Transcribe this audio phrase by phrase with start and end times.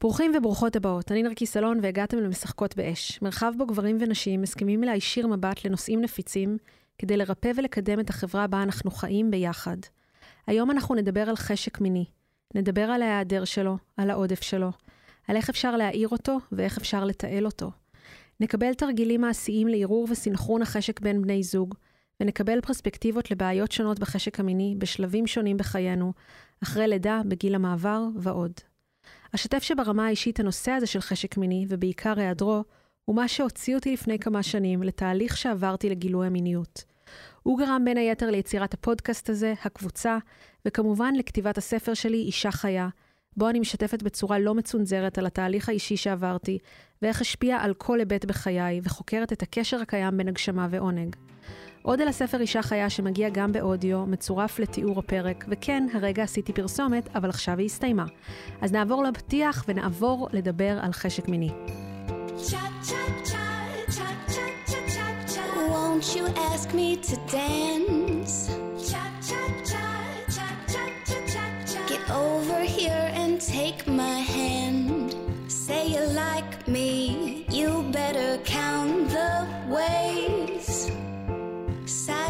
[0.00, 5.26] ברוכים וברוכות הבאות, אני נרקיס אלון והגעתם למשחקות באש, מרחב בו גברים ונשים מסכימים להישיר
[5.26, 6.56] מבט לנושאים נפיצים,
[6.98, 9.76] כדי לרפא ולקדם את החברה בה אנחנו חיים ביחד.
[10.46, 12.04] היום אנחנו נדבר על חשק מיני.
[12.54, 14.70] נדבר על ההיעדר שלו, על העודף שלו,
[15.28, 17.70] על איך אפשר להעיר אותו ואיך אפשר לתעל אותו.
[18.40, 21.74] נקבל תרגילים מעשיים לערעור וסנכרון החשק בין בני זוג,
[22.20, 26.12] ונקבל פרספקטיבות לבעיות שונות בחשק המיני בשלבים שונים בחיינו,
[26.62, 28.52] אחרי לידה, בגיל המעבר ועוד.
[29.34, 32.64] אשתף שברמה האישית הנושא הזה של חשק מיני, ובעיקר היעדרו,
[33.04, 36.84] הוא מה שהוציא אותי לפני כמה שנים לתהליך שעברתי לגילוי המיניות.
[37.42, 40.18] הוא גרם בין היתר ליצירת הפודקאסט הזה, הקבוצה,
[40.64, 42.88] וכמובן לכתיבת הספר שלי, אישה חיה,
[43.36, 46.58] בו אני משתפת בצורה לא מצונזרת על התהליך האישי שעברתי,
[47.02, 51.16] ואיך השפיע על כל היבט בחיי, וחוקרת את הקשר הקיים בין הגשמה ועונג.
[51.88, 57.08] עוד על הספר אישה חיה שמגיע גם באודיו, מצורף לתיאור הפרק, וכן, הרגע עשיתי פרסומת,
[57.16, 58.04] אבל עכשיו היא הסתיימה.
[58.60, 61.50] אז נעבור לפתיח ונעבור לדבר על חשק מיני.
[75.68, 76.90] Say you like me,
[77.58, 79.32] you better count the
[79.74, 80.57] ways.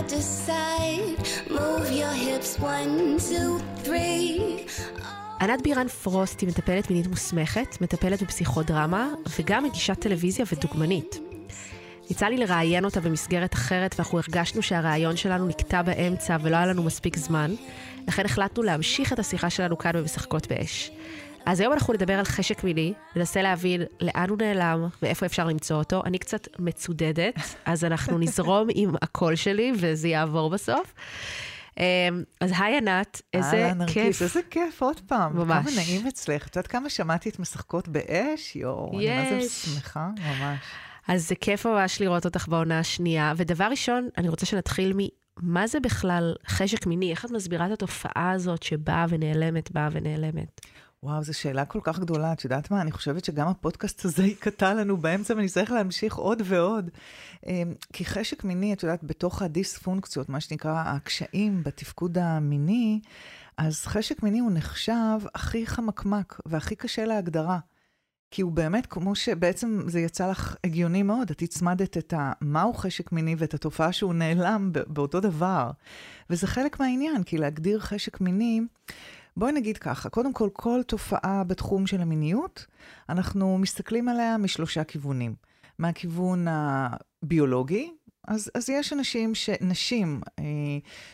[0.08, 1.18] To side,
[1.50, 4.40] move your hips one, two, three.
[5.40, 11.18] ענת בירן פרוסט היא מטפלת מינית מוסמכת, מטפלת בפסיכודרמה וגם מגישת טלוויזיה ודוגמנית.
[12.10, 16.82] יצא לי לראיין אותה במסגרת אחרת ואנחנו הרגשנו שהרעיון שלנו נקטע באמצע ולא היה לנו
[16.82, 17.54] מספיק זמן,
[18.08, 20.90] לכן החלטנו להמשיך את השיחה שלנו כאן במשחקות באש.
[21.48, 25.76] אז היום אנחנו נדבר על חשק מיני, ננסה להבין לאן הוא נעלם ואיפה אפשר למצוא
[25.76, 26.02] אותו.
[26.04, 30.94] אני קצת מצודדת, אז אנחנו נזרום עם הקול שלי וזה יעבור בסוף.
[31.78, 31.84] אמ,
[32.40, 33.96] אז היי ענת, איזה אהלן, כיף.
[33.96, 35.36] נרקיס, איזה כיף, עוד פעם.
[35.36, 35.66] ממש.
[35.66, 36.46] כמה נעים אצלך.
[36.46, 38.56] את יודעת כמה שמעתי את משחקות באש?
[38.56, 39.52] יואו, אני מה זה יש.
[39.52, 40.58] שמחה, ממש.
[41.08, 43.32] אז זה כיף ממש לראות אותך בעונה השנייה.
[43.36, 44.92] ודבר ראשון, אני רוצה שנתחיל
[45.42, 47.10] ממה זה בכלל חשק מיני?
[47.10, 50.60] איך את מסבירה את התופעה הזאת שבאה ונעלמת, באה ונעלמת?
[51.02, 52.32] וואו, זו שאלה כל כך גדולה.
[52.32, 52.80] את יודעת מה?
[52.80, 56.90] אני חושבת שגם הפודקאסט הזה ייקטע לנו באמצע ואני צריך להמשיך עוד ועוד.
[57.46, 63.00] אמ, כי חשק מיני, את יודעת, בתוך הדיספונקציות, מה שנקרא הקשיים בתפקוד המיני,
[63.56, 67.58] אז חשק מיני הוא נחשב הכי חמקמק והכי קשה להגדרה.
[68.30, 72.32] כי הוא באמת, כמו שבעצם זה יצא לך הגיוני מאוד, את הצמדת את ה...
[72.40, 75.70] מהו חשק מיני ואת התופעה שהוא נעלם באותו דבר.
[76.30, 78.60] וזה חלק מהעניין, כי להגדיר חשק מיני,
[79.38, 82.66] בואי נגיד ככה, קודם כל, כל תופעה בתחום של המיניות,
[83.08, 85.34] אנחנו מסתכלים עליה משלושה כיוונים.
[85.78, 87.90] מהכיוון הביולוגי,
[88.28, 90.44] אז, אז יש אנשים, ש, נשים, אה,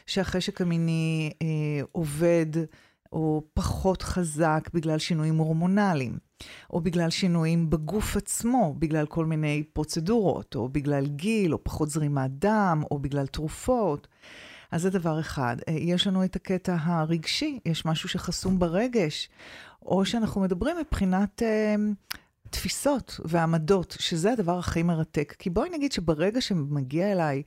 [0.06, 1.46] שהחשק המיני אה,
[1.92, 2.46] עובד
[3.12, 6.18] או פחות חזק בגלל שינויים הורמונליים,
[6.70, 12.30] או בגלל שינויים בגוף עצמו, בגלל כל מיני פרוצדורות, או בגלל גיל, או פחות זרימת
[12.30, 14.08] דם, או בגלל תרופות.
[14.74, 15.56] אז זה דבר אחד.
[15.68, 19.28] אה, יש לנו את הקטע הרגשי, יש משהו שחסום ברגש,
[19.86, 21.42] או שאנחנו מדברים מבחינת
[22.54, 25.34] אה, תפיסות ועמדות, שזה הדבר הכי מרתק.
[25.38, 27.42] כי בואי נגיד שברגע שמגיע אליי,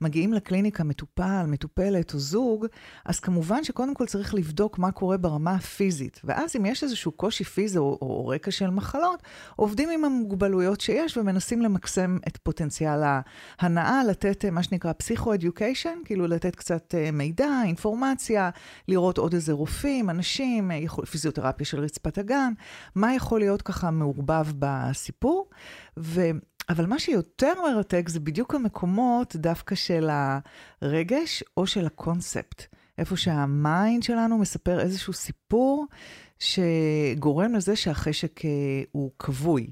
[0.00, 2.66] מגיעים לקליניקה מטופל, מטופלת או זוג,
[3.04, 6.20] אז כמובן שקודם כל צריך לבדוק מה קורה ברמה הפיזית.
[6.24, 9.22] ואז אם יש איזשהו קושי פיזי או, או רקע של מחלות,
[9.56, 16.26] עובדים עם המוגבלויות שיש ומנסים למקסם את פוטנציאל ההנאה, לתת אה, מה שנקרא פסיכו-אדיוקיישן, כאילו
[16.26, 18.50] לתת קצת אה, מידע, אינפורמציה,
[18.88, 20.80] לראות עוד איזה רופאים, אנשים, אה,
[21.10, 22.52] פיזיותרפיה של רצפת האגן,
[22.94, 25.48] מה יכול להיות ככה מעורבב בסיפור.
[25.98, 26.30] ו...
[26.68, 30.08] אבל מה שיותר מרתק זה בדיוק המקומות דווקא של
[30.82, 32.66] הרגש או של הקונספט.
[32.98, 35.86] איפה שה mind שלנו מספר איזשהו סיפור
[36.38, 38.50] שגורם לזה שהחשק אה,
[38.92, 39.70] הוא כבוי.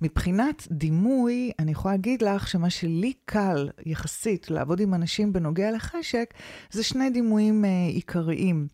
[0.00, 6.34] מבחינת דימוי, אני יכולה להגיד לך שמה שלי קל יחסית לעבוד עם אנשים בנוגע לחשק,
[6.70, 8.66] זה שני דימויים אה, עיקריים.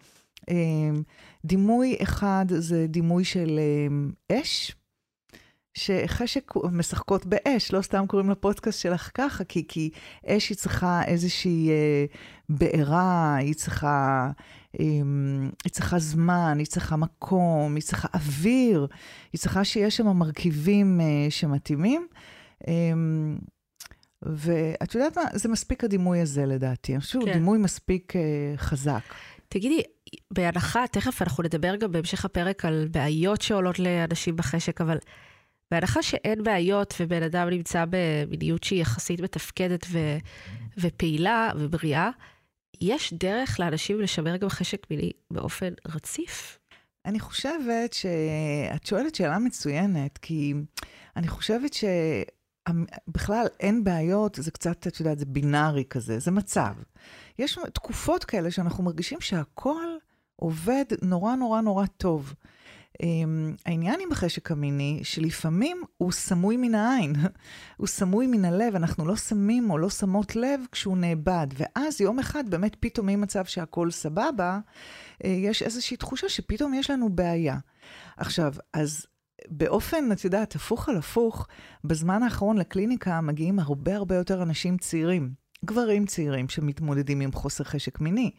[0.50, 0.54] אה,
[1.44, 3.60] דימוי אחד זה דימוי של
[4.32, 4.76] אש,
[5.78, 9.90] שחשק משחקות באש, לא סתם קוראים לפודקאסט שלך ככה, כי, כי
[10.26, 12.04] אש היא צריכה איזושהי אה,
[12.48, 14.30] בעירה, היא צריכה,
[14.80, 14.84] אה,
[15.64, 18.86] היא צריכה זמן, היא צריכה מקום, היא צריכה אוויר,
[19.32, 22.06] היא צריכה שיש שם מרכיבים אה, שמתאימים.
[22.68, 22.92] אה,
[24.22, 26.92] ואת יודעת מה, זה מספיק הדימוי הזה לדעתי.
[26.92, 27.32] אני חושבת שהוא כן.
[27.32, 28.20] דימוי מספיק אה,
[28.56, 29.02] חזק.
[29.48, 29.82] תגידי,
[30.30, 34.98] בהנחה, תכף אנחנו נדבר גם בהמשך הפרק על בעיות שעולות לאנשים בחשק, אבל
[35.70, 39.98] בהנחה שאין בעיות ובן אדם נמצא במיניות שהיא יחסית מתפקדת ו,
[40.78, 42.10] ופעילה ובריאה,
[42.80, 46.58] יש דרך לאנשים לשמר גם חשק מיני באופן רציף?
[47.04, 50.54] אני חושבת שאת שואלת שאלה מצוינת, כי
[51.16, 51.76] אני חושבת
[52.68, 56.74] שבכלל אין בעיות, זה קצת, את יודעת, זה בינארי כזה, זה מצב.
[57.38, 59.86] יש תקופות כאלה שאנחנו מרגישים שהכל
[60.36, 62.34] עובד נורא נורא נורא טוב.
[63.02, 63.06] Um,
[63.66, 67.14] העניין עם החשק המיני, שלפעמים הוא סמוי מן העין,
[67.76, 71.46] הוא סמוי מן הלב, אנחנו לא שמים או לא שמות לב כשהוא נאבד.
[71.56, 74.58] ואז יום אחד באמת פתאום ממצב שהכול סבבה,
[75.14, 77.56] uh, יש איזושהי תחושה שפתאום יש לנו בעיה.
[78.16, 79.06] עכשיו, אז
[79.48, 81.46] באופן, את יודעת, הפוך על הפוך,
[81.84, 85.30] בזמן האחרון לקליניקה מגיעים הרבה הרבה יותר אנשים צעירים.
[85.64, 88.30] גברים צעירים שמתמודדים עם חוסר חשק מיני,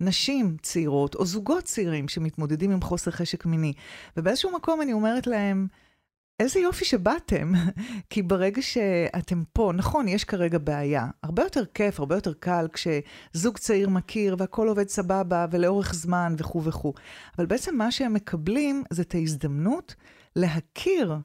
[0.00, 3.72] נשים צעירות או זוגות צעירים שמתמודדים עם חוסר חשק מיני.
[4.16, 5.66] ובאיזשהו מקום אני אומרת להם,
[6.40, 7.52] איזה יופי שבאתם,
[8.10, 11.06] כי ברגע שאתם פה, נכון, יש כרגע בעיה.
[11.22, 16.64] הרבה יותר כיף, הרבה יותר קל כשזוג צעיר מכיר והכל עובד סבבה ולאורך זמן וכו'
[16.64, 16.92] וכו'.
[17.38, 19.94] אבל בעצם מה שהם מקבלים זה את ההזדמנות
[20.36, 21.16] להכיר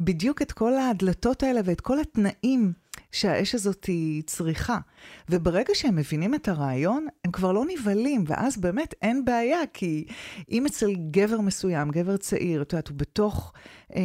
[0.00, 2.72] בדיוק את כל הדלתות האלה ואת כל התנאים
[3.16, 4.78] שהאש הזאת היא צריכה.
[5.30, 10.06] וברגע שהם מבינים את הרעיון, הם כבר לא נבהלים, ואז באמת אין בעיה, כי
[10.50, 13.52] אם אצל גבר מסוים, גבר צעיר, את יודעת, הוא בתוך...
[13.96, 14.00] אה,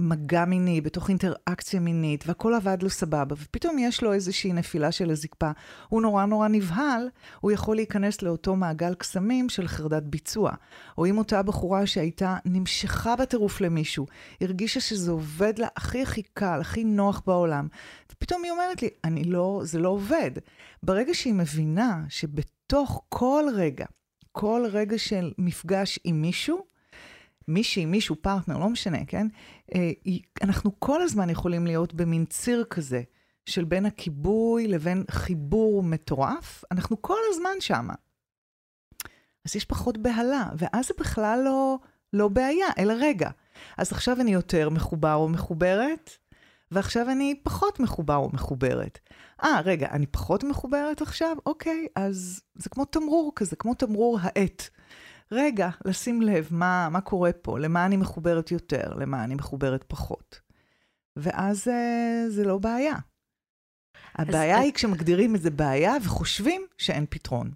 [0.00, 5.10] מגע מיני, בתוך אינטראקציה מינית, והכל עבד לו סבבה, ופתאום יש לו איזושהי נפילה של
[5.10, 5.50] הזקפה,
[5.88, 7.08] הוא נורא נורא נבהל,
[7.40, 10.52] הוא יכול להיכנס לאותו מעגל קסמים של חרדת ביצוע.
[10.98, 14.06] או אם אותה בחורה שהייתה נמשכה בטירוף למישהו,
[14.40, 17.68] הרגישה שזה עובד לה הכי הכי קל, הכי נוח בעולם,
[18.12, 20.30] ופתאום היא אומרת לי, אני לא, זה לא עובד.
[20.82, 23.86] ברגע שהיא מבינה שבתוך כל רגע,
[24.32, 26.69] כל רגע של מפגש עם מישהו,
[27.48, 29.26] מישהי, מישהו, פרטנר, לא משנה, כן?
[29.74, 29.90] אה,
[30.42, 33.02] אנחנו כל הזמן יכולים להיות במין ציר כזה
[33.46, 37.94] של בין הכיבוי לבין חיבור מטורף, אנחנו כל הזמן שמה.
[39.44, 41.78] אז יש פחות בהלה, ואז זה בכלל לא,
[42.12, 43.30] לא בעיה, אלא רגע.
[43.76, 46.10] אז עכשיו אני יותר מחובר או מחוברת,
[46.70, 48.98] ועכשיו אני פחות מחובר או מחוברת.
[49.42, 51.36] אה, רגע, אני פחות מחוברת עכשיו?
[51.46, 54.68] אוקיי, אז זה כמו תמרור כזה, כמו תמרור העט.
[55.32, 60.40] רגע, לשים לב מה, מה קורה פה, למה אני מחוברת יותר, למה אני מחוברת פחות.
[61.16, 62.94] ואז אה, זה לא בעיה.
[64.14, 64.74] הבעיה היא את...
[64.76, 67.50] כשמגדירים איזה בעיה וחושבים שאין פתרון.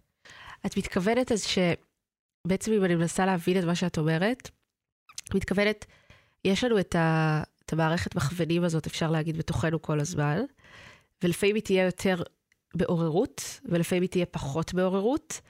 [0.66, 4.50] את מתכוונת אז שבעצם אם אני מנסה להבין את מה שאת אומרת,
[5.34, 5.84] מתכוונת,
[6.44, 10.40] יש לנו את, ה, את המערכת מכוונים הזאת, אפשר להגיד, בתוכנו כל הזמן,
[11.22, 12.22] ולפעמים היא תהיה יותר
[12.74, 15.40] בעוררות, ולפעמים היא תהיה פחות בעוררות.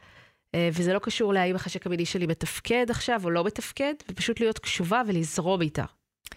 [0.55, 4.59] אה, וזה לא קשור להאם החשק המיני שלי מתפקד עכשיו או לא מתפקד, ופשוט להיות
[4.59, 5.85] קשובה ולזרום איתה.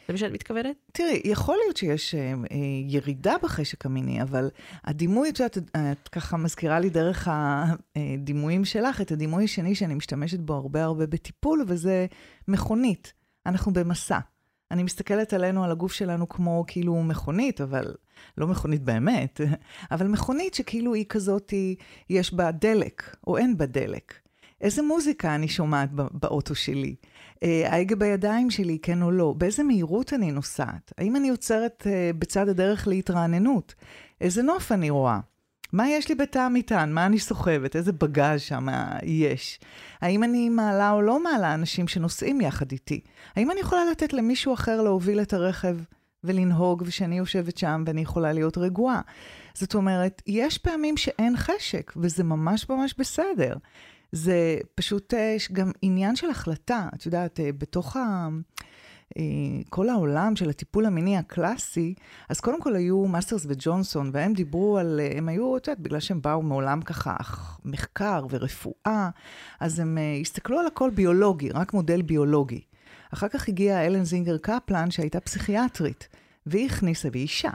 [0.08, 0.75] זה מה שאת מתכוונת?
[0.92, 4.50] תראי, יכול להיות שיש אה, אה, ירידה בחשק המיני, אבל
[4.84, 10.40] הדימוי, את יודעת, את ככה מזכירה לי דרך הדימויים שלך, את הדימוי השני שאני משתמשת
[10.40, 12.06] בו הרבה הרבה בטיפול, וזה
[12.48, 13.13] מכונית.
[13.46, 14.20] אנחנו במסע.
[14.72, 17.96] אני מסתכלת עלינו, על הגוף שלנו, כמו כאילו מכונית, אבל
[18.38, 19.42] לא מכונית באמת,
[19.92, 21.54] אבל מכונית שכאילו היא כזאת,
[22.10, 24.14] יש בה דלק, או אין בה דלק.
[24.62, 26.96] איזה מוזיקה אני שומעת באוטו שלי?
[27.44, 29.34] אה, ההגה בידיים שלי, כן או לא?
[29.38, 30.94] באיזה מהירות אני נוסעת?
[30.98, 33.75] האם אני עוצרת אה, בצד הדרך להתרעננות?
[34.22, 35.20] איזה נוף אני רואה?
[35.74, 36.94] מה יש לי בתא המטען?
[36.94, 37.75] מה אני סוחבת?
[37.75, 38.68] איזה בגאז' שם
[39.04, 39.60] יש?
[40.02, 43.02] האם אני מעלה או לא מעלה אנשים שנוסעים יחד איתי?
[43.36, 45.78] האם אני יכולה לתת למישהו אחר להוביל את הרכב
[46.24, 49.01] ולנהוג, ושאני יושבת שם ואני יכולה להיות רגועה?
[49.53, 53.56] זאת אומרת, יש פעמים שאין חשק, וזה ממש ממש בסדר.
[54.12, 56.89] זה פשוט אה, גם עניין של החלטה.
[56.96, 58.27] את יודעת, אה, בתוך ה...
[59.18, 59.24] אה,
[59.70, 61.94] כל העולם של הטיפול המיני הקלאסי,
[62.30, 66.22] אז קודם כל היו מאסטרס וג'ונסון, והם דיברו על, הם היו, את יודעת, בגלל שהם
[66.22, 67.15] באו מעולם ככה
[67.65, 69.10] מחקר ורפואה,
[69.60, 72.62] אז הם הסתכלו על הכל ביולוגי, רק מודל ביולוגי.
[73.14, 76.08] אחר כך הגיעה הלן זינגר קפלן, שהייתה פסיכיאטרית,
[76.46, 77.52] והיא הכניסה, והיא אישה.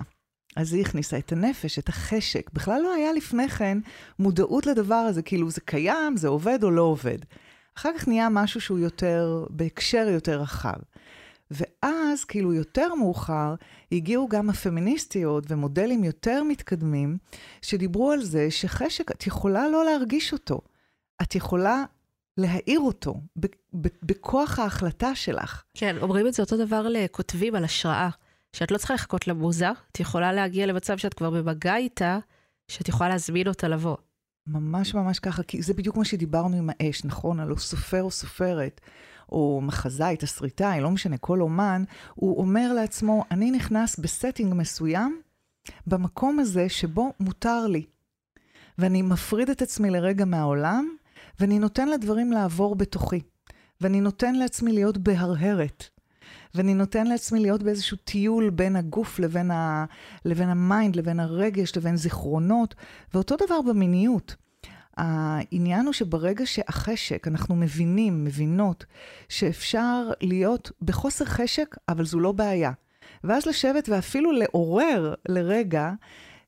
[0.56, 2.50] אז היא הכניסה את הנפש, את החשק.
[2.52, 3.78] בכלל לא היה לפני כן
[4.18, 7.18] מודעות לדבר הזה, כאילו זה קיים, זה עובד או לא עובד.
[7.78, 10.78] אחר כך נהיה משהו שהוא יותר, בהקשר יותר רחב.
[11.50, 13.54] ואז, כאילו יותר מאוחר,
[13.92, 17.16] הגיעו גם הפמיניסטיות ומודלים יותר מתקדמים,
[17.62, 20.60] שדיברו על זה שחשק, את יכולה לא להרגיש אותו.
[21.22, 21.84] את יכולה
[22.36, 23.20] להעיר אותו
[24.02, 25.62] בכוח ההחלטה שלך.
[25.74, 28.08] כן, אומרים את זה אותו דבר לכותבים על השראה,
[28.52, 32.18] שאת לא צריכה לחכות למוזה, את יכולה להגיע למצב שאת כבר במגע איתה,
[32.68, 33.96] שאת יכולה להזמין אותה לבוא.
[34.46, 37.40] ממש ממש ככה, כי זה בדיוק מה שדיברנו עם האש, נכון?
[37.40, 38.80] הלא סופר או סופרת.
[39.32, 41.84] או מחזאי, תסריטאי, לא משנה, כל אומן,
[42.14, 45.20] הוא אומר לעצמו, אני נכנס ב setting מסוים,
[45.86, 47.84] במקום הזה שבו מותר לי.
[48.78, 50.96] ואני מפריד את עצמי לרגע מהעולם,
[51.40, 53.20] ואני נותן לדברים לעבור בתוכי.
[53.80, 55.84] ואני נותן לעצמי להיות בהרהור.
[56.54, 59.84] ואני נותן לעצמי להיות באיזשהו טיול בין הגוף לבין, ה...
[60.24, 62.74] לבין ה mind, לבין הרגש, לבין זיכרונות,
[63.14, 64.36] ואותו דבר במיניות.
[64.96, 68.84] העניין הוא שברגע שהחשק, אנחנו מבינים, מבינות,
[69.28, 72.72] שאפשר להיות בחוסר חשק, אבל זו לא בעיה.
[73.24, 75.92] ואז לשבת ואפילו לעורר לרגע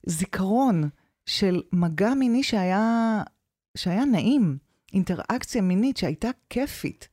[0.07, 0.89] זיכרון
[1.27, 3.23] של מגע מיני שהיה,
[3.77, 4.59] שהיה נעים,
[4.95, 7.09] אינטראקציה מינית שהייתה כיפית.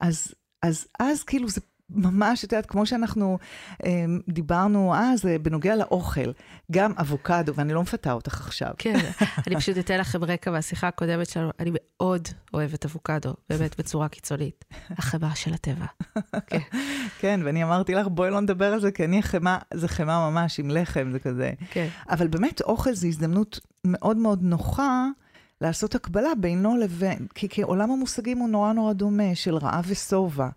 [0.00, 1.60] אז, אז אז כאילו זה
[1.90, 3.38] ממש, את יודעת, כמו שאנחנו
[3.84, 6.32] אה, דיברנו אז, אה, בנוגע לאוכל,
[6.70, 8.70] גם אבוקדו, ואני לא מפתה אותך עכשיו.
[8.78, 8.98] כן,
[9.46, 14.64] אני פשוט אתן לכם רקע מהשיחה הקודמת שלנו, אני מאוד אוהבת אבוקדו, באמת בצורה קיצונית.
[14.90, 15.86] החמאה של הטבע.
[16.46, 16.58] כן.
[17.20, 20.60] כן, ואני אמרתי לך, בואי לא נדבר על זה, כי אני החמאה, זה חמאה ממש
[20.60, 21.52] עם לחם, זה כזה.
[21.70, 21.88] כן.
[22.10, 25.06] אבל באמת, אוכל זה הזדמנות מאוד מאוד נוחה.
[25.60, 30.48] לעשות הקבלה בינו לבין, כי, כי עולם המושגים הוא נורא נורא דומה, של רעב ושובע.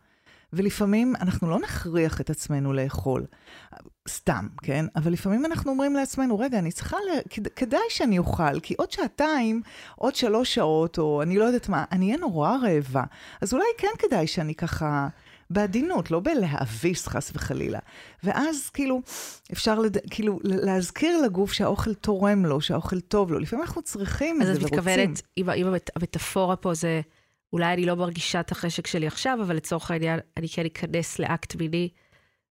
[0.53, 3.25] ולפעמים אנחנו לא נכריח את עצמנו לאכול,
[4.09, 4.85] סתם, כן?
[4.95, 7.39] אבל לפעמים אנחנו אומרים לעצמנו, רגע, אני צריכה, ל...
[7.55, 9.61] כדאי שאני אוכל, כי עוד שעתיים,
[9.95, 13.03] עוד שלוש שעות, או אני לא יודעת מה, אני אהיה נורא רעבה.
[13.41, 15.07] אז אולי כן כדאי שאני ככה...
[15.49, 17.79] בעדינות, לא בלהאביס חס וחלילה.
[18.23, 19.01] ואז כאילו,
[19.51, 19.97] אפשר לד...
[20.09, 23.39] כאילו להזכיר לגוף שהאוכל תורם לו, שהאוכל טוב לו.
[23.39, 24.65] לפעמים אנחנו צריכים את זה ורוצים.
[24.65, 25.49] אז את מתכוונת, אם,
[25.95, 27.01] המטאפורה פה זה...
[27.53, 31.55] אולי אני לא מרגישה את החשק שלי עכשיו, אבל לצורך העניין, אני כן אכנס לאקט
[31.55, 31.89] מיני,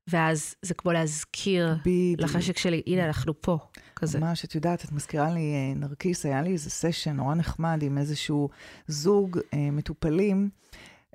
[0.08, 2.20] ואז זה כמו להזכיר בדיוק.
[2.20, 3.58] לחשק שלי, הנה, אנחנו פה,
[3.96, 4.20] כזה.
[4.20, 7.98] ממש, את יודעת, את מזכירה לי, אה, נרקיס, היה לי איזה סשן נורא נחמד עם
[7.98, 8.48] איזשהו
[8.86, 10.50] זוג אה, מטופלים.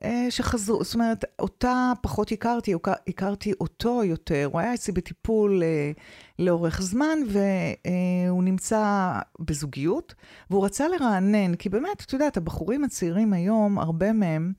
[0.03, 2.73] אה, שחזרו, זאת אומרת, אותה פחות הכרתי,
[3.07, 4.49] הכרתי אותו יותר.
[4.51, 5.91] הוא היה אצלי בטיפול אה,
[6.39, 10.15] לאורך זמן, והוא נמצא בזוגיות,
[10.49, 14.53] והוא רצה לרענן, כי באמת, את יודעת, הבחורים הצעירים היום, הרבה מהם,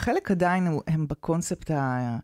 [0.00, 2.16] חלק עדיין הם בקונספט ה...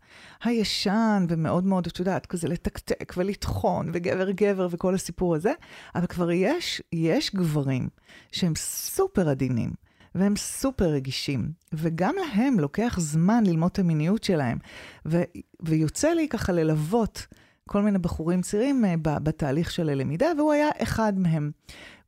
[0.44, 5.52] הישן ומאוד מאוד, את יודעת, כזה לתקתק ולטחון וגבר גבר וכל הסיפור הזה,
[5.94, 7.88] אבל כבר יש, יש גברים
[8.32, 9.85] שהם סופר עדינים.
[10.14, 14.58] והם סופר רגישים, וגם להם לוקח זמן ללמוד את המיניות שלהם.
[15.06, 15.22] ו-
[15.62, 17.26] ויוצא לי ככה ללוות
[17.68, 21.50] כל מיני בחורים צעירים uh, בתהליך של הלמידה, והוא היה אחד מהם.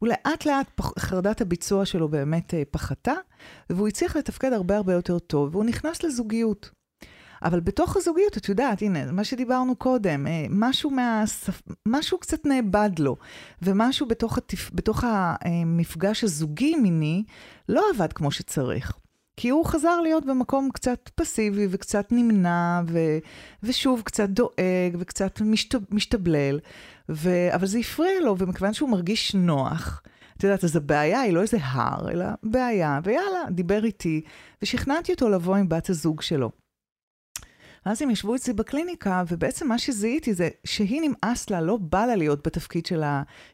[0.02, 3.12] ולאט לאט חרדת הביצוע שלו באמת uh, פחתה,
[3.70, 6.70] והוא הצליח לתפקד הרבה הרבה יותר טוב, והוא נכנס לזוגיות.
[7.42, 11.62] אבל בתוך הזוגיות, את יודעת, הנה, מה שדיברנו קודם, אה, משהו, מהשפ...
[11.86, 13.16] משהו קצת נאבד לו,
[13.62, 14.70] ומשהו בתוך, התפ...
[14.74, 17.24] בתוך המפגש הזוגי-מיני
[17.68, 18.92] לא עבד כמו שצריך.
[19.36, 22.98] כי הוא חזר להיות במקום קצת פסיבי וקצת נמנע, ו...
[23.62, 25.74] ושוב קצת דואג וקצת משת...
[25.90, 26.58] משתבלל,
[27.08, 27.30] ו...
[27.54, 30.02] אבל זה הפריע לו, ומכיוון שהוא מרגיש נוח,
[30.38, 34.20] את יודעת, אז הבעיה היא לא איזה הר, אלא בעיה, ויאללה, דיבר איתי,
[34.62, 36.50] ושכנעתי אותו לבוא עם בת הזוג שלו.
[37.86, 42.16] ואז הם ישבו אצלי בקליניקה, ובעצם מה שזיהיתי זה שהיא נמאס לה, לא בא לה
[42.16, 43.02] להיות בתפקיד של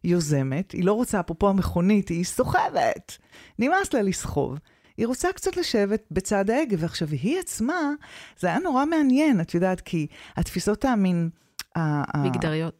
[0.02, 3.18] היוזמת, היא לא רוצה, אפרופו המכונית, היא סוחבת.
[3.58, 4.58] נמאס לה לסחוב.
[4.96, 7.90] היא רוצה קצת לשבת בצד ההגה, ועכשיו היא עצמה,
[8.38, 11.30] זה היה נורא מעניין, את יודעת, כי התפיסות המין...
[12.16, 12.74] מגדריות.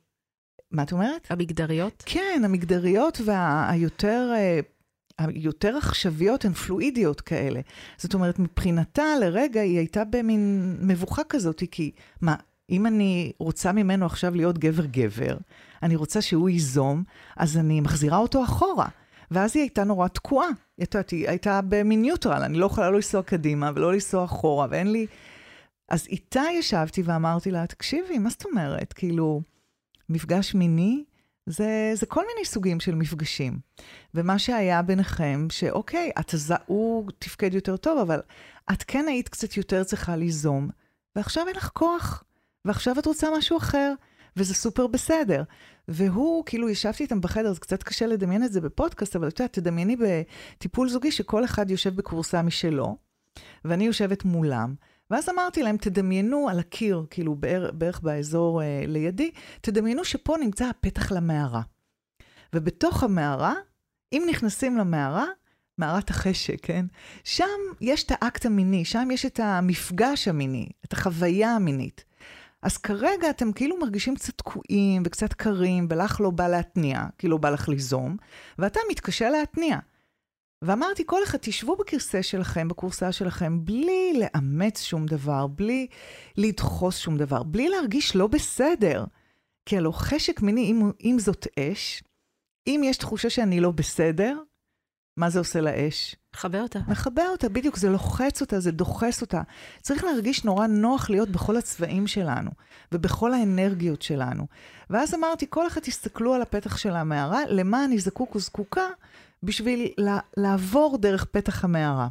[0.71, 1.27] מה את אומרת?
[1.31, 2.03] המגדריות?
[2.07, 4.61] כן, המגדריות והיותר אה,
[5.19, 7.61] היותר עכשוויות הן פלואידיות כאלה.
[7.97, 11.91] זאת אומרת, מבחינתה לרגע היא הייתה במין מבוכה כזאת, כי
[12.21, 12.35] מה,
[12.71, 15.37] אם אני רוצה ממנו עכשיו להיות גבר-גבר,
[15.83, 17.05] אני רוצה שהוא ייזום,
[17.37, 18.89] אז אני מחזירה אותו אחורה.
[19.31, 20.49] ואז היא הייתה נורא תקועה.
[20.49, 24.67] היא הייתה, היא הייתה במין ניוטרל, אני לא יכולה לא לנסוע קדימה ולא לנסוע אחורה,
[24.71, 25.07] ואין לי...
[25.89, 28.93] אז איתה ישבתי ואמרתי לה, תקשיבי, מה זאת אומרת?
[28.93, 29.43] כאילו,
[30.09, 31.05] מפגש מיני
[31.47, 33.59] זה, זה כל מיני סוגים של מפגשים.
[34.15, 36.35] ומה שהיה ביניכם, שאוקיי, את,
[36.67, 38.21] הוא תפקד יותר טוב, אבל
[38.73, 40.69] את כן היית קצת יותר צריכה ליזום,
[41.17, 42.25] ועכשיו אין לך כוח,
[42.65, 43.93] ועכשיו את רוצה משהו אחר,
[44.37, 45.43] וזה סופר בסדר.
[45.89, 49.53] והוא, כאילו, ישבתי איתם בחדר, זה קצת קשה לדמיין את זה בפודקאסט, אבל את יודעת,
[49.53, 52.97] תדמייני בטיפול זוגי שכל אחד יושב בקורסה משלו,
[53.65, 54.75] ואני יושבת מולם.
[55.11, 59.31] ואז אמרתי להם, תדמיינו על הקיר, כאילו בערך, בערך באזור אה, לידי,
[59.61, 61.63] תדמיינו שפה נמצא הפתח למערה.
[62.55, 63.55] ובתוך המערה,
[64.13, 65.25] אם נכנסים למערה,
[65.79, 66.87] מערת החשק, כן?
[67.25, 67.45] שם
[67.81, 72.05] יש את האקט המיני, שם יש את המפגש המיני, את החוויה המינית.
[72.63, 77.37] אז כרגע אתם כאילו מרגישים קצת תקועים וקצת קרים, ולך לא בא להתניע, כי לא
[77.37, 78.17] בא לך ליזום,
[78.59, 79.79] ואתה מתקשה להתניע.
[80.63, 85.87] ואמרתי, כל אחד, תשבו בכרסה שלכם, בכורסה שלכם, בלי לאמץ שום דבר, בלי
[86.37, 89.05] לדחוס שום דבר, בלי להרגיש לא בסדר.
[89.67, 92.03] כי הלוא חשק מיני, אם, אם זאת אש,
[92.67, 94.39] אם יש תחושה שאני לא בסדר,
[95.17, 96.17] מה זה עושה לאש?
[96.35, 96.79] מכבה אותה.
[96.89, 99.43] מכבה אותה, בדיוק, זה לוחץ אותה, זה דוחס אותה.
[99.83, 102.51] צריך להרגיש נורא נוח להיות בכל הצבעים שלנו,
[102.93, 104.47] ובכל האנרגיות שלנו.
[104.91, 108.87] ואז אמרתי, כל אחד תסתכלו על הפתח של המערה, למה אני זקוק וזקוקה
[109.45, 109.93] בשביל
[110.37, 112.09] לעבור דרך פתח המערה.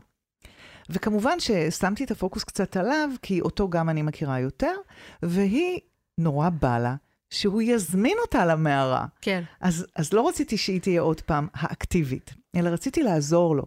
[0.89, 4.75] וכמובן ששמתי את הפוקוס קצת עליו, כי אותו גם אני מכירה יותר,
[5.23, 5.79] והיא
[6.17, 6.95] נורא בא לה
[7.29, 9.05] שהוא יזמין אותה למערה.
[9.21, 9.43] כן.
[9.61, 13.63] אז, אז לא רציתי שהיא תהיה עוד פעם האקטיבית, אלא רציתי לעזור לו.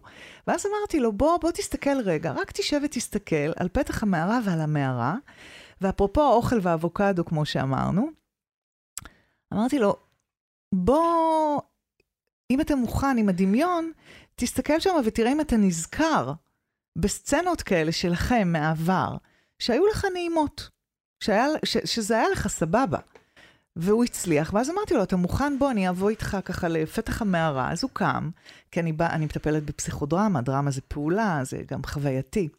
[0.47, 5.15] ואז אמרתי לו, בוא, בוא תסתכל רגע, רק תשב ותסתכל על פתח המערה ועל המערה,
[5.81, 8.09] ואפרופו האוכל והאבוקדו, כמו שאמרנו,
[9.53, 9.95] אמרתי לו,
[10.73, 11.61] בוא,
[12.51, 13.91] אם אתה מוכן עם הדמיון,
[14.35, 16.33] תסתכל שם ותראה אם אתה נזכר
[16.95, 19.17] בסצנות כאלה שלכם מהעבר,
[19.59, 20.69] שהיו לך נעימות,
[21.23, 22.99] שהיה, ש, שזה היה לך סבבה.
[23.79, 25.59] והוא הצליח, ואז אמרתי לו, אתה מוכן?
[25.59, 27.71] בוא, אני אבוא איתך ככה לפתח המערה.
[27.71, 28.29] אז הוא קם,
[28.71, 32.49] כי אני, בא, אני מטפלת בפסיכודרמה, דרמה זה פעולה, זה גם חווייתי.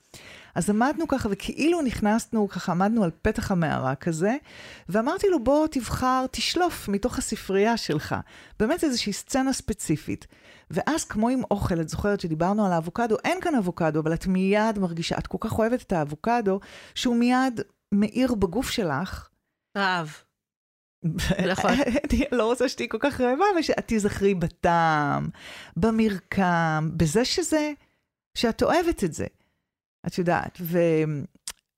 [0.59, 4.37] אז עמדנו ככה, וכאילו נכנסנו, ככה עמדנו על פתח המערה כזה,
[4.88, 8.15] ואמרתי לו, בוא תבחר, תשלוף מתוך הספרייה שלך.
[8.59, 10.27] באמת איזושהי סצנה ספציפית.
[10.71, 14.79] ואז כמו עם אוכל, את זוכרת שדיברנו על האבוקדו, אין כאן אבוקדו, אבל את מיד
[14.79, 16.61] מרגישה, את כל כך אוהבת את האבוקדו,
[16.95, 17.61] שהוא מיד
[17.93, 19.29] מאיר בגוף שלך.
[19.77, 20.17] רעב.
[21.53, 21.71] נכון.
[22.11, 25.29] אני לא רוצה שתהיי כל כך רעבה, אבל שאת תיזכרי בטעם,
[25.77, 27.73] במרקם, בזה שזה,
[28.35, 29.27] שאת אוהבת את זה.
[30.09, 30.79] את יודעת, ו...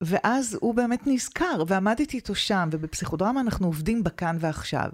[0.00, 4.88] ואז הוא באמת נזכר, ועמדתי איתו שם, ובפסיכודרמה אנחנו עובדים בכאן ועכשיו.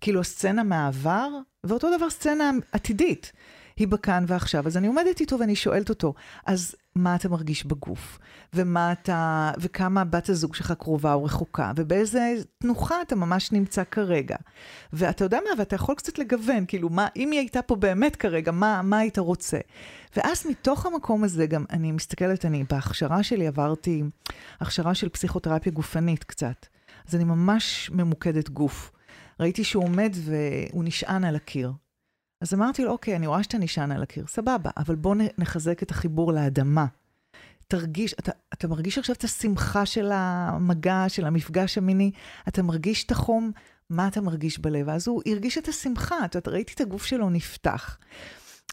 [0.00, 1.28] כאילו, הסצנה מהעבר,
[1.64, 3.32] ואותו דבר סצנה עתידית.
[3.78, 4.66] היא בכאן ועכשיו.
[4.66, 6.14] אז אני עומדת איתו ואני שואלת אותו,
[6.46, 8.18] אז מה אתה מרגיש בגוף?
[8.54, 11.72] ומה אתה, וכמה בת הזוג שלך קרובה או רחוקה?
[11.76, 14.36] ובאיזה תנוחה אתה ממש נמצא כרגע?
[14.92, 18.52] ואתה יודע מה, ואתה יכול קצת לגוון, כאילו, מה, אם היא הייתה פה באמת כרגע,
[18.52, 19.58] מה, מה היית רוצה?
[20.16, 24.02] ואז מתוך המקום הזה גם, אני מסתכלת, אני בהכשרה שלי עברתי
[24.60, 26.66] הכשרה של פסיכותרפיה גופנית קצת.
[27.08, 28.92] אז אני ממש ממוקדת גוף.
[29.40, 31.72] ראיתי שהוא עומד והוא נשען על הקיר.
[32.40, 35.90] אז אמרתי לו, אוקיי, אני רואה שאתה נשען על הקיר, סבבה, אבל בוא נחזק את
[35.90, 36.86] החיבור לאדמה.
[37.68, 42.10] תרגיש, אתה, אתה מרגיש עכשיו את השמחה של המגע, של המפגש המיני,
[42.48, 43.52] אתה מרגיש את החום,
[43.90, 44.88] מה אתה מרגיש בלב?
[44.88, 47.98] אז הוא הרגיש את השמחה, אתה ראיתי את הגוף שלו נפתח.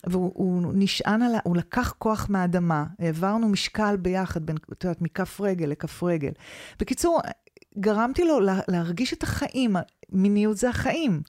[0.07, 5.65] והוא נשען על, הוא לקח כוח מהאדמה, העברנו משקל ביחד, בין, את יודעת, מכף רגל
[5.65, 6.31] לכף רגל.
[6.79, 7.21] בקיצור,
[7.79, 9.75] גרמתי לו להרגיש את החיים,
[10.09, 11.21] מיניות זה החיים.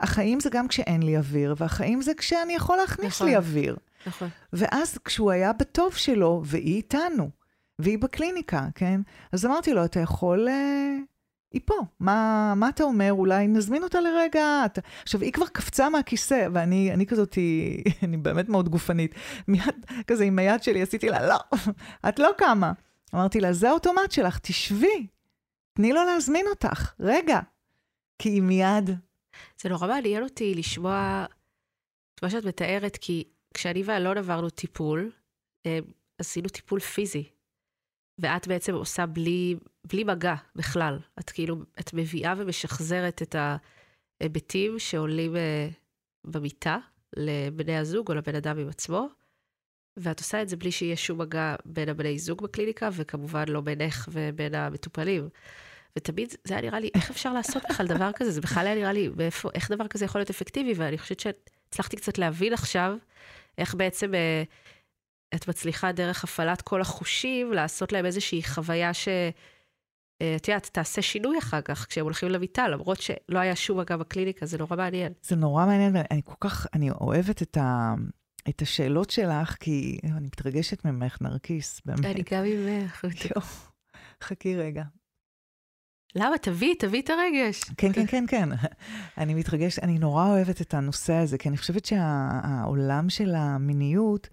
[0.00, 3.76] החיים זה גם כשאין לי אוויר, והחיים זה כשאני יכול להכניס נכון, לי אוויר.
[4.06, 4.28] נכון.
[4.52, 7.30] ואז כשהוא היה בטוב שלו, והיא איתנו,
[7.78, 9.00] והיא בקליניקה, כן?
[9.32, 10.48] אז אמרתי לו, אתה יכול...
[10.48, 10.96] אה,
[11.52, 13.12] היא פה, מה, מה אתה אומר?
[13.12, 14.62] אולי נזמין אותה לרגע.
[14.64, 14.80] אתה...
[15.02, 17.38] עכשיו, היא כבר קפצה מהכיסא, ואני כזאת,
[18.04, 19.14] אני באמת מאוד גופנית.
[19.48, 21.58] מיד כזה עם היד שלי עשיתי לה, לא,
[22.08, 22.72] את לא קמה.
[23.14, 25.06] אמרתי לה, זה האוטומט שלך, תשבי,
[25.72, 27.40] תני לו להזמין אותך, רגע.
[28.20, 28.90] כי היא מיד...
[29.62, 31.26] זה נורא מעניין אותי לשמוע
[32.14, 35.12] את מה שאת מתארת, כי כשאני ואלון עברנו טיפול,
[35.66, 35.78] אה,
[36.18, 37.24] עשינו טיפול פיזי.
[38.20, 39.56] ואת בעצם עושה בלי,
[39.86, 40.98] בלי מגע בכלל.
[41.20, 43.36] את כאילו, את מביאה ומשחזרת את
[44.20, 45.68] ההיבטים שעולים אה,
[46.26, 46.78] במיטה
[47.16, 49.08] לבני הזוג או לבן אדם עם עצמו,
[49.98, 54.08] ואת עושה את זה בלי שיהיה שום מגע בין הבני זוג בקליניקה, וכמובן לא בינך
[54.12, 55.28] ובין המטופלים.
[55.98, 58.30] ותמיד זה היה נראה לי, איך אפשר לעשות בכלל דבר כזה?
[58.30, 60.72] זה בכלל היה נראה לי, באיפה, איך דבר כזה יכול להיות אפקטיבי?
[60.76, 62.96] ואני חושבת שהצלחתי קצת להבין עכשיו,
[63.58, 64.42] איך בעצם אה,
[65.34, 69.08] את מצליחה דרך הפעלת כל החושים, לעשות להם איזושהי חוויה ש...
[70.22, 73.96] אה, את יודעת, תעשה שינוי אחר כך כשהם הולכים למיטה, למרות שלא היה שום מגע
[73.96, 75.12] בקליניקה, זה נורא מעניין.
[75.22, 77.94] זה נורא מעניין, ואני כל כך, אני אוהבת את, ה,
[78.48, 82.04] את השאלות שלך, כי אני מתרגשת ממך, נרקיס, באמת.
[82.04, 83.04] אני גם ממך.
[84.24, 84.82] חכי רגע.
[86.14, 86.38] למה?
[86.38, 87.64] תביא, תביא את הרגש.
[87.76, 88.48] כן, כן, כן, כן.
[89.18, 94.28] אני מתרגשת, אני נורא אוהבת את הנושא הזה, כי אני חושבת שהעולם שה, של המיניות,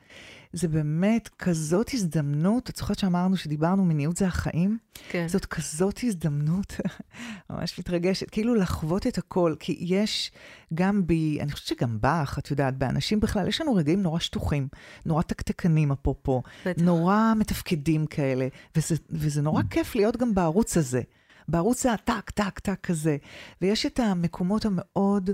[0.53, 4.77] זה באמת כזאת הזדמנות, את זוכרת שאמרנו שדיברנו, מיניות זה החיים?
[5.09, 5.27] כן.
[5.27, 6.73] זאת כזאת הזדמנות,
[7.49, 10.31] ממש מתרגשת, כאילו לחוות את הכל, כי יש
[10.73, 14.67] גם בי, אני חושבת שגם בך, את יודעת, באנשים בכלל, יש לנו רגעים נורא שטוחים,
[15.05, 16.43] נורא תקתקנים אפרופו,
[16.77, 21.01] נורא מתפקדים כאלה, וזה, וזה נורא כיף להיות גם בערוץ הזה.
[21.47, 23.17] בערוץ הטק, טק, טק כזה.
[23.61, 25.29] ויש את המקומות המאוד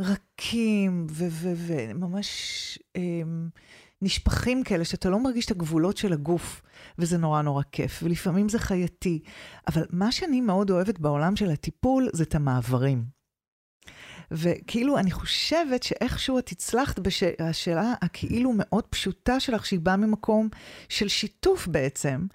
[0.00, 3.48] רכים וממש אמ,
[4.02, 6.62] נשפכים כאלה, שאתה לא מרגיש את הגבולות של הגוף,
[6.98, 8.00] וזה נורא נורא כיף.
[8.02, 9.22] ולפעמים זה חייתי.
[9.68, 13.04] אבל מה שאני מאוד אוהבת בעולם של הטיפול, זה את המעברים.
[14.30, 20.48] וכאילו, אני חושבת שאיכשהו את הצלחת בשאלה הכאילו מאוד פשוטה שלך, שהיא באה ממקום
[20.88, 22.26] של שיתוף בעצם.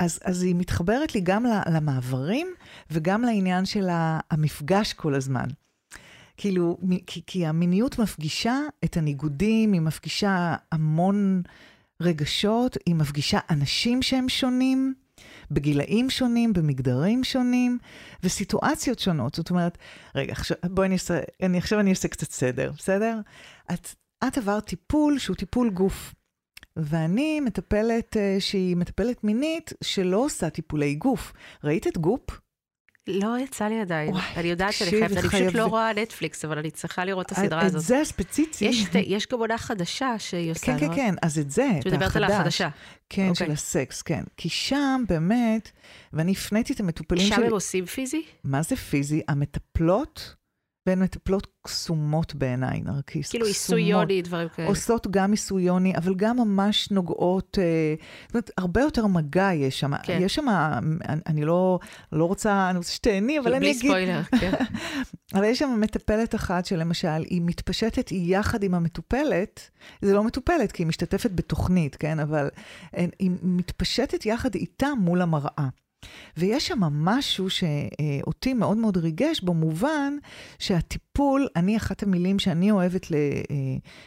[0.00, 2.46] אז, אז היא מתחברת לי גם למעברים
[2.90, 3.88] וגם לעניין של
[4.30, 5.46] המפגש כל הזמן.
[6.36, 11.42] כאילו, כי, כי המיניות מפגישה את הניגודים, היא מפגישה המון
[12.02, 14.94] רגשות, היא מפגישה אנשים שהם שונים,
[15.50, 17.78] בגילאים שונים, במגדרים שונים,
[18.22, 19.34] וסיטואציות שונות.
[19.34, 19.78] זאת אומרת,
[20.14, 23.20] רגע, עכשיו, בואי אני אעשה, אני, עכשיו אני אעשה קצת סדר, בסדר?
[23.72, 23.88] את,
[24.28, 26.14] את עברת טיפול שהוא טיפול גוף.
[26.84, 31.32] ואני מטפלת uh, שהיא מטפלת מינית שלא עושה טיפולי גוף.
[31.64, 32.40] ראית את גוף?
[33.06, 34.10] לא יצא לי עדיין.
[34.10, 37.32] וואי, אני יודעת שאני חייבת, אני פשוט לא רואה נטפליקס, אבל אני צריכה לראות את
[37.32, 37.80] הסדרה הזאת.
[37.80, 38.64] את זה ספציפי.
[38.64, 42.16] יש, יש גם עונה חדשה שהיא עושה, כן, כן, כן, אז את זה, את מדברת
[42.16, 42.68] על החדשה.
[43.08, 43.34] כן, okay.
[43.34, 43.54] של אוקיי.
[43.54, 44.24] הסקס, כן.
[44.36, 45.70] כי שם באמת,
[46.12, 47.36] ואני הפניתי את המטופלים שלי...
[47.36, 48.22] שם הם עושים פיזי?
[48.44, 49.22] מה זה פיזי?
[49.28, 50.34] המטפלות
[50.90, 53.30] והן מטפלות קסומות בעיניי, נרקיס.
[53.30, 54.68] כאילו עיסוי יוני, דברים כאלה.
[54.68, 57.94] עושות גם עיסוי יוני, אבל גם ממש נוגעות, אה,
[58.26, 59.92] זאת אומרת, הרבה יותר מגע יש שם.
[60.02, 60.18] כן.
[60.22, 61.78] יש שם, אני, אני לא,
[62.12, 63.80] לא רוצה, אני רוצה שתהני, אבל אני אגיד...
[63.80, 64.52] בלי ספוילר, כן.
[65.34, 69.70] אבל יש שם מטפלת אחת שלמשל, היא מתפשטת יחד עם המטופלת,
[70.02, 72.18] זה לא מטופלת, כי היא משתתפת בתוכנית, כן?
[72.20, 72.48] אבל
[72.92, 75.68] היא מתפשטת יחד איתה מול המראה.
[76.36, 80.14] ויש שם משהו שאותי מאוד מאוד ריגש, במובן
[80.58, 83.06] שהטיפול, אני, אחת המילים שאני אוהבת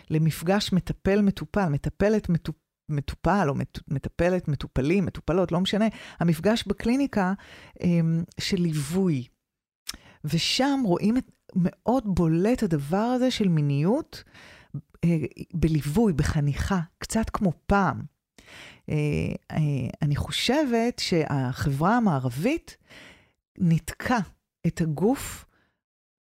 [0.10, 3.54] למפגש מטפל-מטופל, מטפלת מטופל, מטופל או
[3.88, 5.86] מטפלת, מטופלים, מטופלות, לא משנה,
[6.20, 7.34] המפגש בקליניקה
[7.84, 9.28] אמ, של ליווי.
[10.24, 14.24] ושם רואים את, מאוד בולט הדבר הזה של מיניות
[15.04, 15.18] אה,
[15.54, 18.13] בליווי, בחניכה, קצת כמו פעם.
[18.90, 18.96] אה,
[19.52, 19.58] אה,
[20.02, 22.78] אני חושבת שהחברה המערבית
[23.58, 24.20] ניתקה
[24.68, 25.46] את הגוף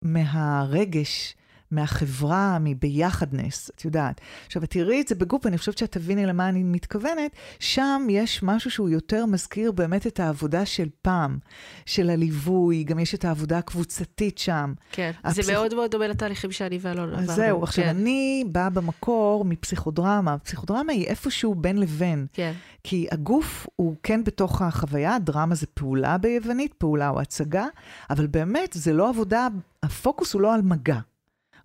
[0.03, 1.37] מהרגש
[1.71, 4.21] מהחברה, מביחדנס, את יודעת.
[4.47, 8.71] עכשיו, תראי את זה בגוף, אני חושבת שאת תביני למה אני מתכוונת, שם יש משהו
[8.71, 11.39] שהוא יותר מזכיר באמת את העבודה של פעם,
[11.87, 14.73] של הליווי, גם יש את העבודה הקבוצתית שם.
[14.93, 15.47] כן, הפסיכ...
[15.47, 17.27] זה מאוד מאוד דומה לתהליכים שאני ואלון עברנו.
[17.27, 17.91] זהו, עכשיו, כן.
[17.91, 22.27] אני באה במקור מפסיכודרמה, פסיכודרמה היא איפשהו בין לבין.
[22.33, 22.53] כן.
[22.85, 27.67] כי הגוף הוא כן בתוך החוויה, דרמה זה פעולה ביוונית, פעולה או הצגה,
[28.11, 29.49] אבל באמת זה לא עבודה,
[29.83, 30.99] הפוקוס הוא לא על מגע.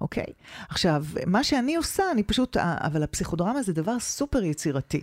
[0.03, 0.25] אוקיי?
[0.69, 5.01] עכשיו, מה שאני עושה, אני פשוט, אבל הפסיכודרמה זה דבר סופר יצירתי.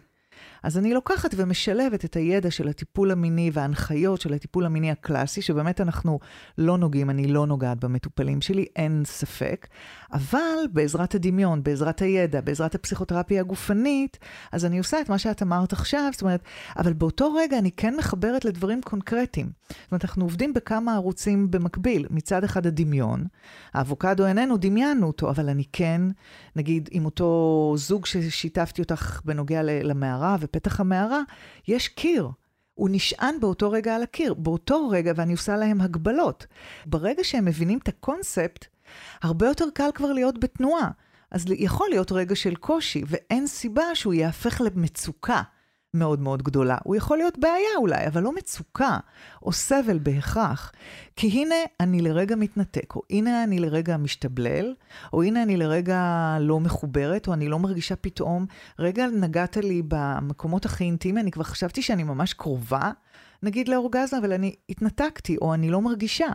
[0.62, 5.80] אז אני לוקחת ומשלבת את הידע של הטיפול המיני וההנחיות של הטיפול המיני הקלאסי, שבאמת
[5.80, 6.18] אנחנו
[6.58, 9.66] לא נוגעים, אני לא נוגעת במטופלים שלי, אין ספק,
[10.12, 14.18] אבל בעזרת הדמיון, בעזרת הידע, בעזרת הפסיכותרפיה הגופנית,
[14.52, 16.42] אז אני עושה את מה שאת אמרת עכשיו, זאת אומרת,
[16.76, 19.50] אבל באותו רגע אני כן מחברת לדברים קונקרטיים.
[19.68, 22.06] זאת אומרת, אנחנו עובדים בכמה ערוצים במקביל.
[22.10, 23.24] מצד אחד הדמיון,
[23.74, 26.02] האבוקדו איננו, דמיינו אותו, אבל אני כן,
[26.56, 31.22] נגיד, עם אותו זוג ששיתפתי אותך בנוגע למערה ופתח המערה,
[31.68, 32.28] יש קיר.
[32.74, 36.46] הוא נשען באותו רגע על הקיר, באותו רגע, ואני עושה להם הגבלות.
[36.86, 38.66] ברגע שהם מבינים את הקונספט,
[39.22, 40.90] הרבה יותר קל כבר להיות בתנועה.
[41.30, 45.42] אז יכול להיות רגע של קושי, ואין סיבה שהוא יהפך למצוקה.
[45.94, 46.78] מאוד מאוד גדולה.
[46.84, 48.98] הוא יכול להיות בעיה אולי, אבל לא מצוקה
[49.42, 50.72] או סבל בהכרח.
[51.16, 54.74] כי הנה אני לרגע מתנתק, או הנה אני לרגע משתבלל,
[55.12, 58.46] או הנה אני לרגע לא מחוברת, או אני לא מרגישה פתאום,
[58.78, 62.90] רגע נגעת לי במקומות הכי אינטימיים, אני כבר חשבתי שאני ממש קרובה,
[63.42, 66.28] נגיד לאורגזמה, אבל אני התנתקתי, או אני לא מרגישה.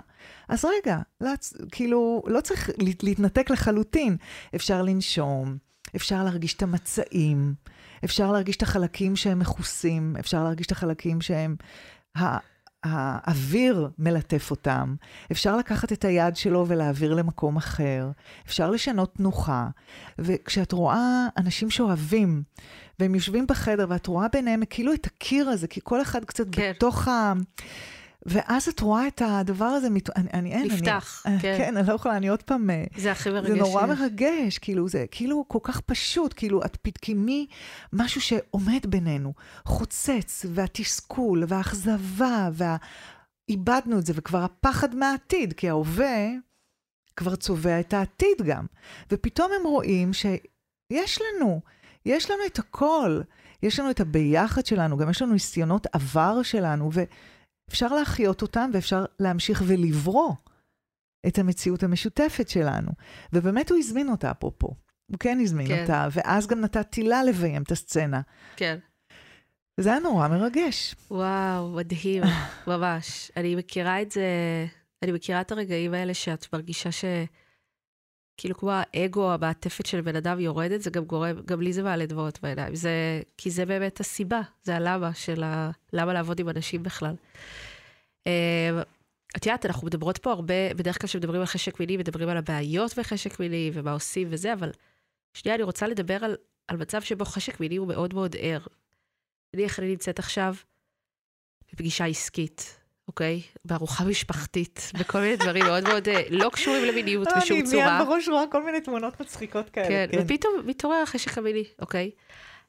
[0.50, 1.54] אז רגע, לצ...
[1.72, 2.70] כאילו, לא צריך
[3.04, 4.18] להתנתק לחלוטין.
[4.56, 5.58] אפשר לנשום,
[5.96, 7.54] אפשר להרגיש את המצעים.
[8.04, 11.56] אפשר להרגיש את החלקים שהם מכוסים, אפשר להרגיש את החלקים שהם...
[12.86, 14.96] האוויר מלטף אותם,
[15.32, 18.10] אפשר לקחת את היד שלו ולהעביר למקום אחר,
[18.46, 19.68] אפשר לשנות תנוחה.
[20.20, 22.44] וכשאת רואה אנשים שאוהבים,
[23.00, 26.72] והם יושבים בחדר ואת רואה ביניהם כאילו את הקיר הזה, כי כל אחד קצת כן.
[26.76, 27.34] בתוך ה...
[28.26, 30.18] ואז את רואה את הדבר הזה, מת...
[30.18, 31.56] אני, אני אין, נפתח, אני, כן.
[31.58, 32.70] כן, אני לא יכולה, אני עוד פעם...
[32.70, 33.50] אה, זה הכי מרגש.
[33.50, 37.48] זה נורא מרגש, כאילו, זה כאילו כל כך פשוט, כאילו, את פתקימי
[37.94, 39.34] משהו שעומד בינינו,
[39.66, 42.76] חוצץ, והתסכול, והאכזבה, וה...
[43.50, 46.28] איבדנו את זה, וכבר הפחד מהעתיד, כי ההווה
[47.16, 48.66] כבר צובע את העתיד גם.
[49.12, 51.62] ופתאום הם רואים שיש לנו,
[52.06, 53.22] יש לנו את הכל.
[53.64, 57.04] יש לנו את הביחד שלנו, גם יש לנו ניסיונות עבר שלנו, ו...
[57.70, 60.34] אפשר להחיות אותם ואפשר להמשיך ולברוא
[61.28, 62.92] את המציאות המשותפת שלנו.
[63.34, 64.68] ובאמת הוא הזמין אותה, אפרופו.
[65.12, 65.82] הוא כן הזמין כן.
[65.82, 68.22] אותה, ואז גם נתתי לה לביים את הסצנה.
[68.56, 68.78] כן.
[69.80, 70.96] וזה היה נורא מרגש.
[71.12, 72.24] וואו, מדהים,
[72.68, 73.32] ממש.
[73.38, 74.26] אני מכירה את זה,
[75.04, 77.06] אני מכירה את הרגעים האלה שאת מרגישה ש...
[78.38, 82.06] כאילו כמו האגו, המעטפת של בן אדם יורדת, זה גם גורם, גם לי זה מעלה
[82.06, 82.76] דמעות בעיניים.
[82.76, 85.72] זה, כי זה באמת הסיבה, זה הלמה של ה...
[85.94, 87.16] למה לעבוד עם אנשים בכלל.
[88.28, 88.82] אה,
[89.38, 93.00] את יודעת, אנחנו מדברות פה הרבה, בדרך כלל כשמדברים על חשק מיני, מדברים על הבעיות
[93.00, 94.72] בחשק מיני ומה עושים וזה, אבל
[95.34, 96.36] שנייה, אני רוצה לדבר על,
[96.68, 98.60] על מצב שבו חשק מיני הוא מאוד מאוד ער.
[99.54, 100.56] נניח אני נמצאת עכשיו
[101.72, 103.42] בפגישה עסקית, אוקיי?
[103.66, 107.88] בארוחה משפחתית, בכל מיני דברים מאוד מאוד אה, לא קשורים למיניות בשום צורה.
[107.88, 109.88] אני מיד בראש רואה כל מיני תמונות מצחיקות כאלה.
[109.88, 110.20] כן, כן.
[110.22, 112.12] ופתאום מתעורר החשק המיני, אוקיי?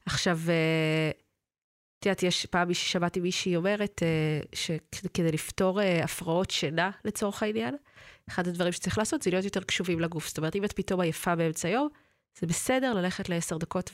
[0.05, 1.11] עכשיו, אה,
[1.99, 7.75] את יודעת, יש פעם שמעתי מישהי אומרת אה, שכדי לפתור הפרעות שינה, לצורך העניין,
[8.29, 10.27] אחד הדברים שצריך לעשות זה להיות יותר קשובים לגוף.
[10.27, 11.89] זאת אומרת, אם את פתאום עייפה באמצע היום,
[12.39, 13.91] זה בסדר ללכת לעשר דקות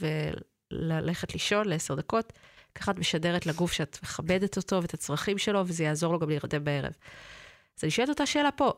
[0.71, 2.33] וללכת לישון לעשר דקות.
[2.75, 6.63] ככה את משדרת לגוף שאת מכבדת אותו ואת הצרכים שלו, וזה יעזור לו גם להירדם
[6.63, 6.93] בערב.
[7.77, 8.73] אז אני שואלת אותה שאלה פה.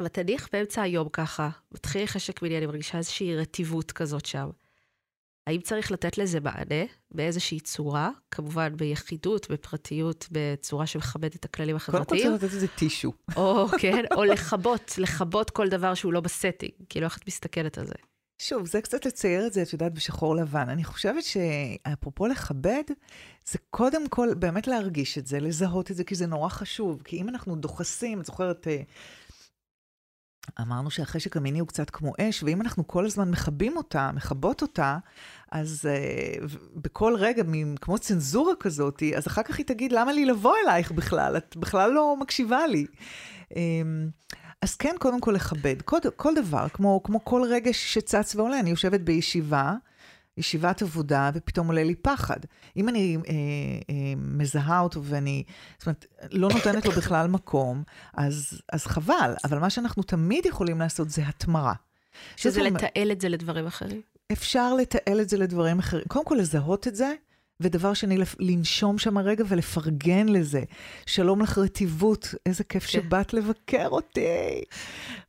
[0.00, 4.50] ותניח באמצע היום ככה, מתחיל חשק מיני, אני מרגישה איזושהי רטיבות כזאת שם.
[5.46, 12.22] האם צריך לתת לזה מענה באיזושהי צורה, כמובן ביחידות, בפרטיות, בצורה שמכבדת את הכללים החברתיים?
[12.22, 13.12] קודם כל צריך לתת לזה טישו.
[13.36, 16.72] או כן, או לכבות, לכבות כל דבר שהוא לא ב setting.
[16.88, 17.94] כאילו, איך את מסתכלת על זה?
[18.38, 20.68] שוב, זה קצת לצייר את זה, את יודעת, בשחור לבן.
[20.68, 22.82] אני חושבת שאפרופו לכבד,
[23.50, 27.02] זה קודם כל באמת להרגיש את זה, לזהות את זה, כי זה נורא חשוב.
[27.04, 28.82] כי אם אנחנו דוחסים, את זוכרת, אה,
[30.60, 34.98] אמרנו שהחשק המיני הוא קצת כמו אש, ואם אנחנו כל הזמן מכבים אותה, מכבות אותה,
[35.52, 36.44] אז uh,
[36.74, 37.42] בכל רגע,
[37.80, 41.36] כמו צנזורה כזאת, אז אחר כך היא תגיד, למה לי לבוא אלייך בכלל?
[41.36, 42.86] את בכלל לא מקשיבה לי.
[43.50, 43.56] Um,
[44.62, 45.82] אז כן, קודם כל לכבד.
[45.82, 49.74] כל, כל דבר, כמו, כמו כל רגש שצץ ועולה, אני יושבת בישיבה,
[50.36, 52.40] ישיבת עבודה, ופתאום עולה לי פחד.
[52.76, 53.32] אם אני אה,
[53.90, 55.42] אה, מזהה אותו ואני,
[55.78, 57.82] זאת אומרת, לא נותנת לו בכלל מקום,
[58.14, 59.34] אז, אז חבל.
[59.44, 61.74] אבל מה שאנחנו תמיד יכולים לעשות זה התמרה.
[62.36, 64.00] שזה לתעל את זה לדברים אחרים.
[64.32, 66.04] אפשר לתעל את זה לדברים אחרים.
[66.08, 67.12] קודם כל, לזהות את זה,
[67.60, 70.62] ודבר שני, לנשום שם רגע ולפרגן לזה.
[71.06, 72.88] שלום לך רטיבות, איזה כיף כן.
[72.88, 74.20] שבאת לבקר אותי.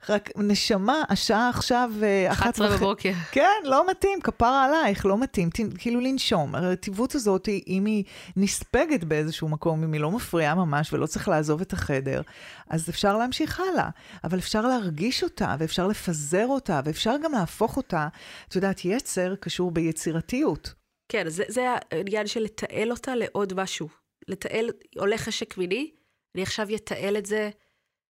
[0.10, 1.92] רק נשמה, השעה עכשיו...
[2.28, 3.12] 11 אה, בבוקר.
[3.32, 5.50] כן, לא מתאים, כפרה עלייך, לא מתאים.
[5.78, 6.56] כאילו לנשום.
[6.56, 8.04] הרטיבות הזאת, אם היא
[8.36, 12.22] נספגת באיזשהו מקום, אם היא לא מפריעה ממש ולא צריך לעזוב את החדר,
[12.70, 13.90] אז אפשר להמשיך הלאה.
[14.24, 18.08] אבל אפשר להרגיש אותה, ואפשר לפזר אותה, ואפשר גם להפוך אותה.
[18.48, 20.87] את יודעת, יצר קשור ביצירתיות.
[21.10, 23.88] כן, זה, זה העניין של לתעל אותה לעוד משהו.
[24.28, 25.91] לתעל, עולה חשק מיני,
[26.36, 27.50] אני עכשיו אתעל את זה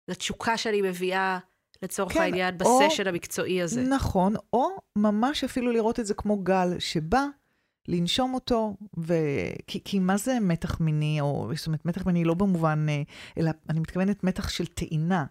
[0.09, 1.39] לתשוקה שאני מביאה,
[1.83, 3.83] לצורך כן, העניין, בסשן או, המקצועי הזה.
[3.83, 7.25] נכון, או ממש אפילו לראות את זה כמו גל שבא,
[7.89, 9.15] לנשום אותו, ו...
[9.67, 13.03] כי, כי מה זה מתח מיני, או זאת אומרת, מתח מיני לא במובן, אה,
[13.39, 15.25] אלא אני מתכוונת מתח של טעינה.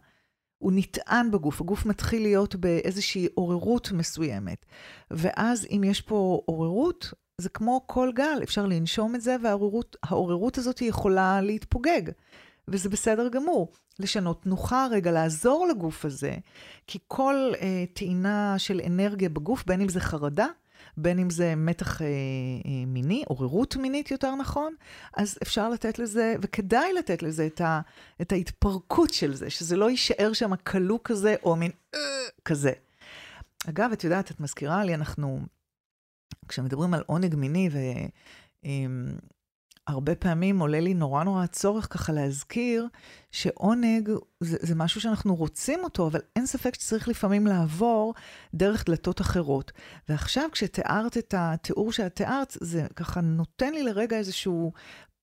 [0.58, 4.65] הוא נטען בגוף, הגוף מתחיל להיות באיזושהי עוררות מסוימת.
[5.12, 10.82] ואז אם יש פה עוררות, זה כמו כל גל, אפשר לנשום את זה, והעוררות הזאת
[10.82, 12.02] יכולה להתפוגג.
[12.67, 13.72] וזה בסדר גמור.
[14.00, 16.36] לשנות תנוחה רגע, לעזור לגוף הזה,
[16.88, 20.48] כי כל אה, טעינה של אנרגיה בגוף, בין אם זה חרדה,
[20.98, 24.74] בין אם זה מתח אה, אה, מיני, עוררות מינית יותר נכון,
[25.17, 27.82] אז אפשר לתת לזה, וכדאי לתת לזה את, ה,
[28.22, 32.00] את ההתפרקות של זה, שזה לא יישאר שם כלוא כזה, או מין אה,
[32.46, 32.72] כזה.
[33.69, 35.39] אגב, את יודעת, את מזכירה לי, אנחנו
[36.47, 37.69] כשמדברים על עונג מיני,
[39.88, 42.88] והרבה אמ, פעמים עולה לי נורא נורא הצורך ככה להזכיר
[43.32, 48.13] שעונג זה, זה משהו שאנחנו רוצים אותו, אבל אין ספק שצריך לפעמים לעבור
[48.53, 49.71] דרך דלתות אחרות.
[50.10, 54.71] ועכשיו כשתיארת את התיאור שאת תיארת, זה ככה נותן לי לרגע איזשהו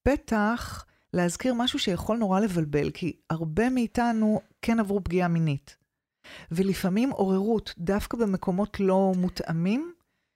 [0.02, 5.76] פתח להזכיר משהו שיכול נורא לבלבל, כי הרבה מאיתנו כן עברו פגיעה מינית.
[6.50, 9.92] ולפעמים עוררות, דווקא במקומות לא מותאמים,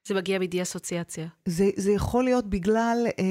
[0.07, 1.27] זה מגיע מדי-אסוציאציה.
[1.45, 3.07] זה, זה יכול להיות בגלל...
[3.19, 3.25] אה,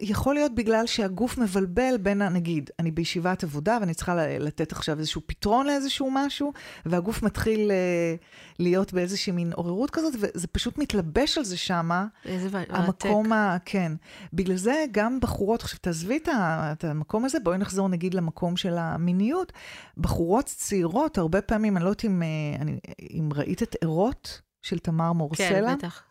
[0.00, 5.20] יכול להיות בגלל שהגוף מבלבל בין, נגיד, אני בישיבת עבודה ואני צריכה לתת עכשיו איזשהו
[5.26, 6.52] פתרון לאיזשהו משהו,
[6.86, 8.24] והגוף מתחיל uh,
[8.58, 12.06] להיות באיזושהי מין עוררות כזאת, וזה פשוט מתלבש על זה שמה.
[12.24, 12.70] איזה מרתק.
[12.70, 13.56] המקום ה...
[13.64, 13.92] כן.
[14.32, 19.52] בגלל זה גם בחורות, עכשיו תעזבי את המקום הזה, בואי נחזור נגיד למקום של המיניות.
[19.96, 22.28] בחורות צעירות, הרבה פעמים, אני לא יודעת אם, אה,
[22.60, 22.78] אני,
[23.12, 24.47] אם ראית את ערות.
[24.68, 25.48] של תמר מורסלה.
[25.48, 26.02] כן, בטח.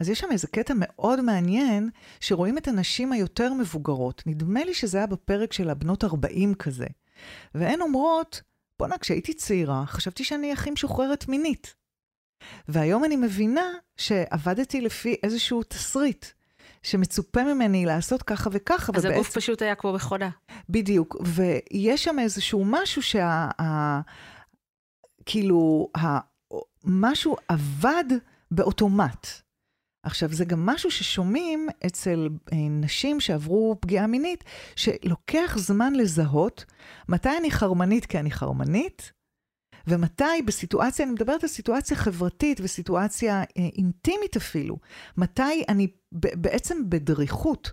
[0.00, 1.90] אז יש שם איזה קטע מאוד מעניין,
[2.20, 4.22] שרואים את הנשים היותר מבוגרות.
[4.26, 6.86] נדמה לי שזה היה בפרק של הבנות 40 כזה.
[7.54, 8.42] והן אומרות,
[8.78, 11.74] בואנה, כשהייתי צעירה, חשבתי שאני הכי משוחררת מינית.
[12.68, 16.26] והיום אני מבינה שעבדתי לפי איזשהו תסריט.
[16.82, 19.14] שמצופה ממני לעשות ככה וככה, אז ובעצם...
[19.14, 20.30] הגוף פשוט היה כמו מכונה.
[20.68, 23.48] בדיוק, ויש שם איזשהו משהו שה...
[25.26, 25.88] כאילו,
[26.86, 28.04] משהו עבד
[28.50, 29.26] באוטומט.
[30.02, 34.44] עכשיו, זה גם משהו ששומעים אצל אה, נשים שעברו פגיעה מינית,
[34.76, 36.64] שלוקח זמן לזהות
[37.08, 39.12] מתי אני חרמנית כי אני חרמנית,
[39.86, 43.44] ומתי בסיטואציה, אני מדברת על סיטואציה חברתית וסיטואציה אה,
[43.78, 44.76] אינטימית אפילו,
[45.16, 47.72] מתי אני בעצם בדריכות.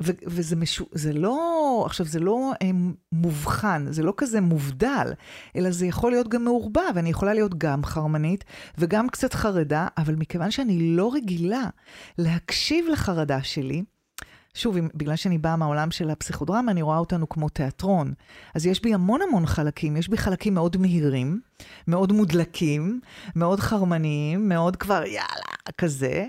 [0.00, 0.86] וזה משו...
[0.92, 2.70] זה לא, עכשיו, זה לא אה,
[3.12, 5.12] מובחן, זה לא כזה מובדל,
[5.56, 8.44] אלא זה יכול להיות גם מעורבב, ואני יכולה להיות גם חרמנית
[8.78, 11.64] וגם קצת חרדה, אבל מכיוון שאני לא רגילה
[12.18, 13.82] להקשיב לחרדה שלי,
[14.54, 18.12] שוב, בגלל שאני באה מהעולם של הפסיכודרמה, אני רואה אותנו כמו תיאטרון.
[18.54, 21.40] אז יש בי המון המון חלקים, יש בי חלקים מאוד מהירים,
[21.88, 23.00] מאוד מודלקים,
[23.36, 26.26] מאוד חרמניים, מאוד כבר יאללה, כזה.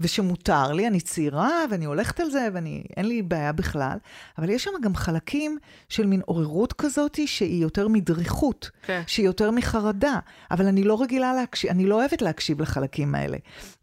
[0.00, 3.98] ושמותר לי, אני צעירה ואני הולכת על זה ואין לי בעיה בכלל,
[4.38, 9.02] אבל יש שם גם חלקים של מין עוררות כזאת שהיא יותר מדריכות, כן.
[9.06, 10.18] שהיא יותר מחרדה,
[10.50, 13.36] אבל אני לא רגילה להקשיב, אני לא אוהבת להקשיב לחלקים האלה.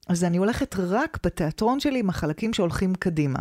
[0.07, 3.39] אז אני הולכת רק בתיאטרון שלי עם החלקים שהולכים קדימה.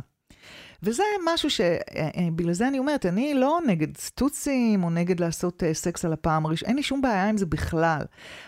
[0.82, 1.02] וזה
[1.32, 6.04] משהו שבגלל אה, זה אני אומרת, אני לא נגד סטוצים או נגד לעשות אה, סקס
[6.04, 8.02] על הפעם הראשונה, אין לי שום בעיה עם זה בכלל.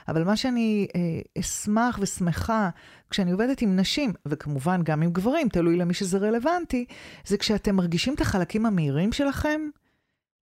[0.08, 1.00] אבל מה שאני אה,
[1.40, 2.70] אשמח ושמחה
[3.12, 6.84] כשאני עובדת עם נשים, וכמובן גם עם גברים, תלוי למי שזה רלוונטי,
[7.24, 9.60] זה כשאתם מרגישים את החלקים המהירים שלכם,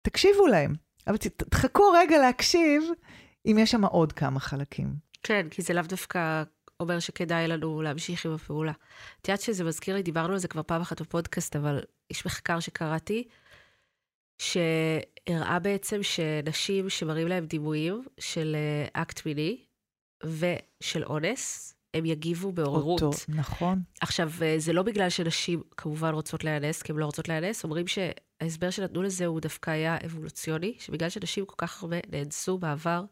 [0.03, 0.75] תקשיבו להם.
[1.07, 1.17] אבל
[1.51, 2.83] תחכו רגע להקשיב
[3.47, 4.95] אם יש שם עוד כמה חלקים.
[5.23, 6.43] כן, כי זה לאו דווקא
[6.81, 8.73] אומר שכדאי לנו להמשיך עם הפעולה.
[9.21, 11.81] את יודעת שזה מזכיר לי, דיברנו על זה כבר פעם אחת בפודקאסט, אבל
[12.11, 13.29] יש מחקר שקראתי,
[14.39, 19.65] שהראה בעצם שנשים שמראים להם דימויים של אה, אקט מיני
[20.25, 23.03] ושל אונס, הם יגיבו בעוררות.
[23.03, 23.83] אותו, נכון.
[24.01, 27.87] עכשיו, אה, זה לא בגלל שנשים כמובן רוצות להיאנס, כי הן לא רוצות להיאנס, אומרים
[27.87, 33.05] שההסבר שנתנו לזה הוא דווקא היה אבולוציוני, שבגלל שנשים כל כך הרבה נאנסו בעבר,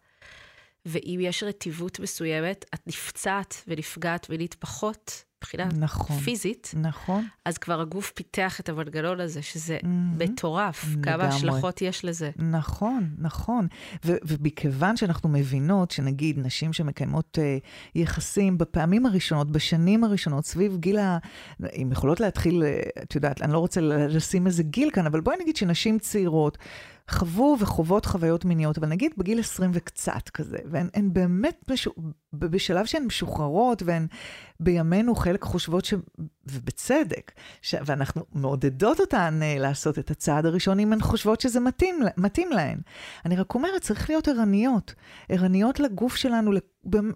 [0.86, 6.74] ואם יש רטיבות מסוימת, את נפצעת ונפגעת מינית פחות מבחינה נכון, פיזית.
[6.76, 7.26] נכון.
[7.44, 9.86] אז כבר הגוף פיתח את המנגנון הזה, שזה mm-hmm,
[10.18, 11.02] מטורף, לגמרי.
[11.02, 12.30] כמה השלכות יש לזה.
[12.36, 13.66] נכון, נכון.
[14.04, 20.98] ו- ומכיוון שאנחנו מבינות שנגיד נשים שמקיימות uh, יחסים בפעמים הראשונות, בשנים הראשונות, סביב גיל
[20.98, 21.18] ה...
[21.60, 25.36] הן יכולות להתחיל, uh, את יודעת, אני לא רוצה לשים איזה גיל כאן, אבל בואי
[25.40, 26.58] נגיד שנשים צעירות...
[27.10, 31.90] חוו וחוות חוויות מיניות, אבל נגיד בגיל 20 וקצת כזה, והן באמת משו,
[32.32, 34.06] בשלב שהן משוחררות, והן
[34.60, 35.94] בימינו חלק חושבות, ש,
[36.46, 42.00] ובצדק, ש, ואנחנו מעודדות אותן uh, לעשות את הצעד הראשון, אם הן חושבות שזה מתאים,
[42.16, 42.80] מתאים להן.
[43.24, 44.94] אני רק אומרת, צריך להיות ערניות,
[45.28, 46.52] ערניות לגוף שלנו,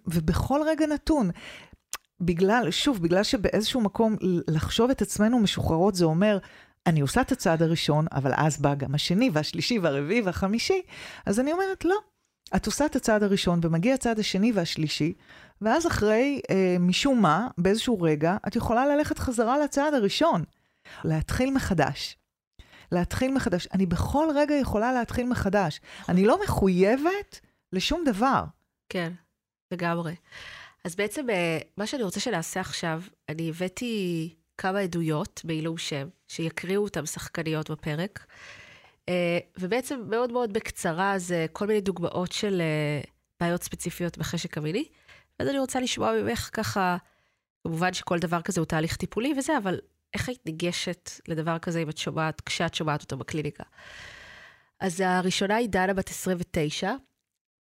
[0.06, 1.30] ובכל רגע נתון.
[2.20, 4.16] בגלל, שוב, בגלל שבאיזשהו מקום
[4.48, 6.38] לחשוב את עצמנו משוחררות זה אומר,
[6.86, 10.82] אני עושה את הצעד הראשון, אבל אז בא גם השני והשלישי והרביעי והחמישי,
[11.26, 11.96] אז אני אומרת, לא.
[12.56, 15.12] את עושה את הצעד הראשון ומגיע הצעד השני והשלישי,
[15.60, 20.44] ואז אחרי, אה, משום מה, באיזשהו רגע, את יכולה ללכת חזרה לצעד הראשון.
[21.04, 22.16] להתחיל מחדש.
[22.92, 23.68] להתחיל מחדש.
[23.74, 25.80] אני בכל רגע יכולה להתחיל מחדש.
[26.08, 27.40] אני לא מחויבת
[27.72, 28.44] לשום דבר.
[28.88, 29.12] כן,
[29.72, 30.14] לגמרי.
[30.84, 36.82] אז בעצם, אה, מה שאני רוצה שנעשה עכשיו, אני הבאתי כמה עדויות בעילום שם, שיקריאו
[36.82, 38.26] אותם שחקניות בפרק.
[39.08, 43.00] אה, ובעצם מאוד מאוד בקצרה זה כל מיני דוגמאות של אה,
[43.40, 44.84] בעיות ספציפיות בחשק המיני.
[45.38, 46.96] אז אני רוצה לשמוע ממך ככה,
[47.66, 49.78] כמובן שכל דבר כזה הוא תהליך טיפולי וזה, אבל
[50.14, 53.64] איך היית ניגשת לדבר כזה אם את שומעת, כשאת שומעת אותו בקליניקה?
[54.80, 56.92] אז הראשונה היא דנה בת 29,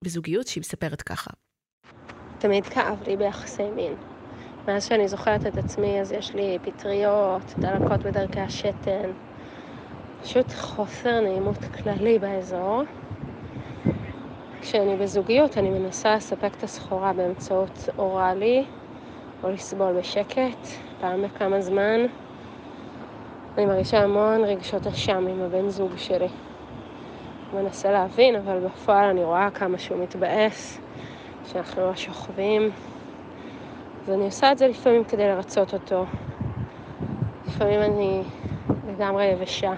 [0.04, 1.30] בזוגיות, שהיא מספרת ככה.
[2.38, 4.11] תמיד כאב לי ביחסי מין.
[4.68, 9.10] מאז שאני זוכרת את עצמי, אז יש לי פטריות, דלקות בדרכי השתן,
[10.22, 12.82] פשוט חוסר נעימות כללי באזור.
[14.60, 18.64] כשאני בזוגיות, אני מנסה לספק את הסחורה באמצעות אוראלי,
[19.42, 20.66] או לסבול בשקט,
[21.00, 22.00] פעם בכמה זמן.
[23.58, 26.28] אני מרגישה המון רגשות אשם עם הבן זוג שלי.
[27.52, 30.78] מנסה להבין, אבל בפועל אני רואה כמה שהוא מתבאס,
[31.52, 32.91] שאנחנו לא שוכבים.
[34.02, 36.04] אז אני עושה את זה לפעמים כדי לרצות אותו.
[37.46, 38.22] לפעמים אני
[38.88, 39.72] לגמרי יבשה.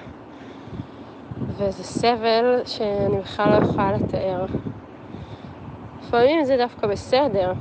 [1.47, 4.47] וזה סבל שאני בכלל לא יכולה לתאר.
[6.03, 7.53] לפעמים זה דווקא בסדר.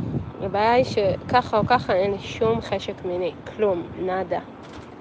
[0.41, 4.39] הבעיה היא שככה או ככה אין לי שום חשק מיני, כלום, נאדה.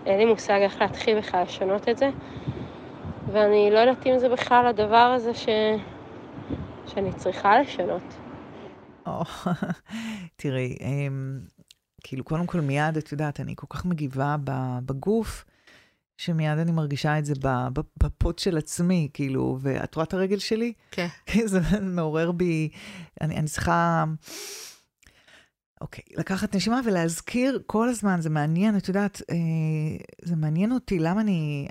[0.06, 2.10] אין לי מושג איך להתחיל בכלל לשנות את זה,
[3.32, 5.48] ואני לא יודעת אם זה בכלל הדבר הזה ש...
[6.86, 8.02] שאני צריכה לשנות.
[10.36, 11.40] תראי, אמ,
[12.02, 14.36] כאילו, קודם כל מיד, את יודעת, אני כל כך מגיבה
[14.86, 15.44] בגוף,
[16.16, 17.34] שמיד אני מרגישה את זה
[18.02, 20.72] בפוט של עצמי, כאילו, ואת רואה את הרגל שלי?
[20.90, 21.06] כן.
[21.44, 22.68] זה מעורר בי,
[23.20, 24.04] אני, אני צריכה...
[25.80, 29.36] אוקיי, לקחת נשימה ולהזכיר כל הזמן, זה מעניין, את יודעת, אה,
[30.22, 31.68] זה מעניין אותי, למה אני,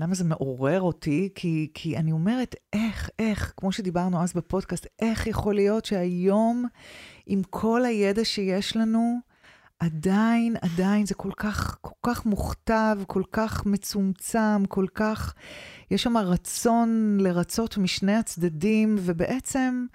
[0.00, 1.28] למה זה מעורר אותי?
[1.34, 6.66] כי, כי אני אומרת, איך, איך, כמו שדיברנו אז בפודקאסט, איך יכול להיות שהיום,
[7.26, 9.18] עם כל הידע שיש לנו,
[9.80, 15.34] עדיין, עדיין זה כל כך, כל כך מוכתב, כל כך מצומצם, כל כך...
[15.90, 19.86] יש שם רצון לרצות משני הצדדים, ובעצם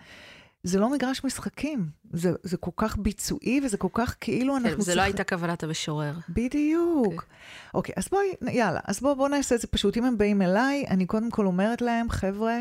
[0.64, 1.90] זה לא מגרש משחקים.
[2.14, 4.86] זה, זה כל כך ביצועי, וזה כל כך כאילו כן, אנחנו צריכים...
[4.86, 6.14] זה לא הייתה כוונת המשורר.
[6.30, 7.06] בדיוק.
[7.06, 7.74] אוקיי, okay.
[7.74, 9.98] אוקיי, אז בואי, יאללה, אז בואו בוא נעשה את זה פשוט.
[9.98, 12.60] אם הם באים אליי, אני קודם כל אומרת להם, חבר'ה,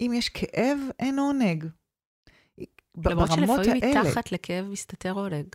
[0.00, 1.64] אם יש כאב, אין עונג.
[3.06, 5.46] למרות שלפעמים האלה, מתחת לכאב מסתתר עונג.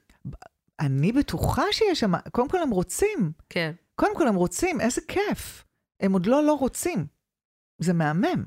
[0.84, 3.32] אני בטוחה שיש שם, קודם כל הם רוצים.
[3.50, 3.72] כן.
[3.96, 5.66] קודם כל הם רוצים, איזה כיף.
[6.00, 7.06] הם עוד לא לא רוצים.
[7.80, 8.44] זה מהמם.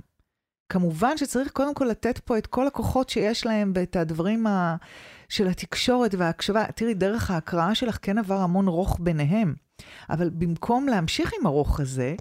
[0.68, 4.76] כמובן שצריך קודם כל לתת פה את כל הכוחות שיש להם ואת הדברים ה...
[5.28, 6.64] של התקשורת וההקשבה.
[6.72, 9.54] תראי, דרך ההקראה שלך כן עבר המון רוך ביניהם.
[10.10, 12.14] אבל במקום להמשיך עם הרוך הזה,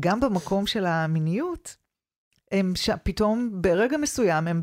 [0.00, 1.76] גם במקום של המיניות,
[2.52, 2.90] הם ש...
[3.02, 4.62] פתאום ברגע מסוים הם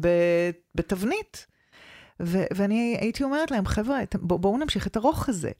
[0.76, 1.48] בתבנית.
[2.24, 5.52] ו- ואני הייתי אומרת להם, חבר'ה, בואו בוא נמשיך את הרוך הזה.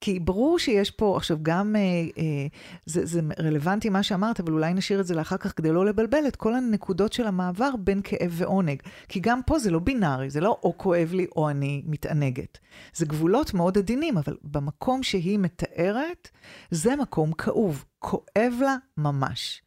[0.00, 1.80] כי ברור שיש פה, עכשיו גם, אה,
[2.18, 2.46] אה,
[2.86, 6.26] זה, זה רלוונטי מה שאמרת, אבל אולי נשאיר את זה לאחר כך כדי לא לבלבל
[6.28, 8.82] את כל הנקודות של המעבר בין כאב ועונג.
[9.08, 12.58] כי גם פה זה לא בינארי, זה לא או כואב לי או אני מתענגת.
[12.94, 16.28] זה גבולות מאוד עדינים, אבל במקום שהיא מתארת,
[16.70, 17.84] זה מקום כאוב.
[17.98, 19.62] כואב לה ממש.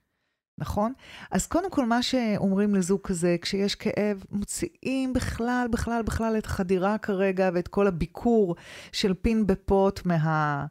[0.61, 0.93] נכון?
[1.31, 6.97] אז קודם כל, מה שאומרים לזוג כזה, כשיש כאב, מוציאים בכלל, בכלל, בכלל את החדירה
[6.97, 8.55] כרגע ואת כל הביקור
[8.91, 10.65] של פין בפוט מה,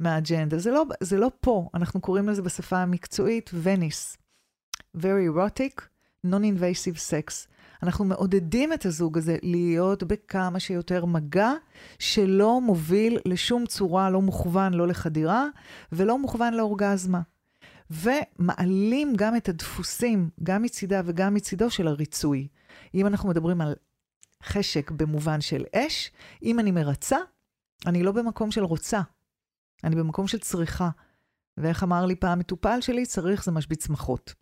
[0.00, 0.58] מהאג'נדה.
[0.58, 4.16] זה לא, זה לא פה, אנחנו קוראים לזה בשפה המקצועית וניס.
[4.96, 5.80] Very erotic,
[6.26, 7.46] non-invasive sex.
[7.82, 11.52] אנחנו מעודדים את הזוג הזה להיות בכמה שיותר מגע
[11.98, 15.46] שלא מוביל לשום צורה, לא מוכוון לא לחדירה
[15.92, 17.20] ולא מוכוון לאורגזמה.
[17.90, 22.48] ומעלים גם את הדפוסים, גם מצידה וגם מצידו של הריצוי.
[22.94, 23.74] אם אנחנו מדברים על
[24.42, 26.10] חשק במובן של אש,
[26.42, 27.18] אם אני מרצה,
[27.86, 29.00] אני לא במקום של רוצה,
[29.84, 30.90] אני במקום של צריכה.
[31.56, 34.34] ואיך אמר לי פעם מטופל שלי, צריך זה משבית צמחות.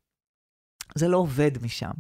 [0.94, 1.90] זה לא עובד משם.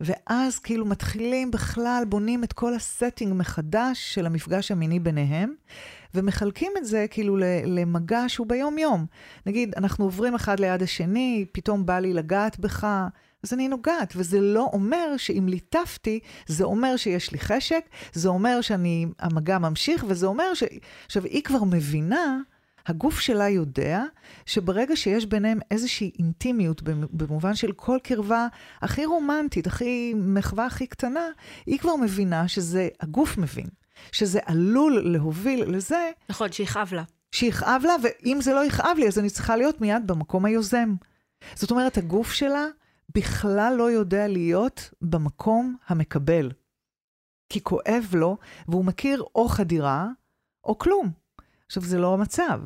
[0.00, 5.54] ואז כאילו מתחילים בכלל, בונים את כל הסטינג מחדש של המפגש המיני ביניהם,
[6.14, 7.36] ומחלקים את זה כאילו
[7.66, 9.06] למגע שהוא ביום-יום.
[9.46, 12.86] נגיד, אנחנו עוברים אחד ליד השני, פתאום בא לי לגעת בך,
[13.42, 17.80] אז אני נוגעת, וזה לא אומר שאם ליטפתי, זה אומר שיש לי חשק,
[18.12, 20.62] זה אומר שהמגע ממשיך, וזה אומר ש...
[21.06, 22.38] עכשיו, היא כבר מבינה
[22.86, 24.04] הגוף שלה יודע
[24.46, 26.82] שברגע שיש ביניהם איזושהי אינטימיות,
[27.12, 28.46] במובן של כל קרבה
[28.82, 31.26] הכי רומנטית, הכי מחווה הכי קטנה,
[31.66, 33.66] היא כבר מבינה שזה, הגוף מבין,
[34.12, 36.10] שזה עלול להוביל לזה...
[36.28, 37.02] נכון, שיכאב לה.
[37.32, 40.94] שיכאב לה, ואם זה לא יכאב לי, אז אני צריכה להיות מיד במקום היוזם.
[41.54, 42.66] זאת אומרת, הגוף שלה
[43.14, 46.50] בכלל לא יודע להיות במקום המקבל.
[47.48, 48.36] כי כואב לו,
[48.68, 50.08] והוא מכיר או חדירה
[50.64, 51.10] או כלום.
[51.66, 52.60] עכשיו, זה לא המצב.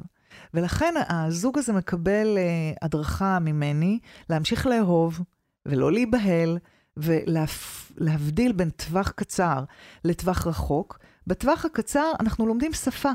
[0.55, 3.99] ולכן הזוג הזה מקבל uh, הדרכה ממני
[4.31, 5.21] להמשיך לאהוב
[5.67, 6.59] ולא להיבהל,
[6.97, 9.65] ולהבדיל בין טווח קצר
[10.05, 10.99] לטווח רחוק.
[11.27, 13.11] בטווח הקצר אנחנו לומדים שפה.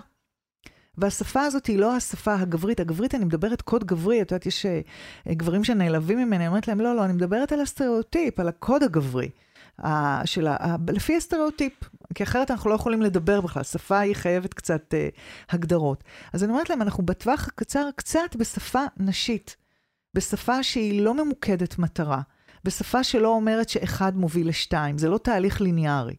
[0.97, 2.79] והשפה הזאת היא לא השפה הגברית.
[2.79, 6.81] הגברית, אני מדברת קוד גברי, את יודעת, יש uh, גברים שנעלבים ממני, אני אומרת להם,
[6.81, 9.29] לא, לא, אני מדברת על הסטריאוטיפ, על הקוד הגברי.
[10.25, 11.73] של ה, לפי הסטריאוטיפ,
[12.15, 16.03] כי אחרת אנחנו לא יכולים לדבר בכלל, שפה היא חייבת קצת uh, הגדרות.
[16.33, 19.55] אז אני אומרת להם, אנחנו בטווח הקצר קצת בשפה נשית,
[20.13, 22.21] בשפה שהיא לא ממוקדת מטרה,
[22.63, 26.15] בשפה שלא אומרת שאחד מוביל לשתיים, זה לא תהליך ליניארי.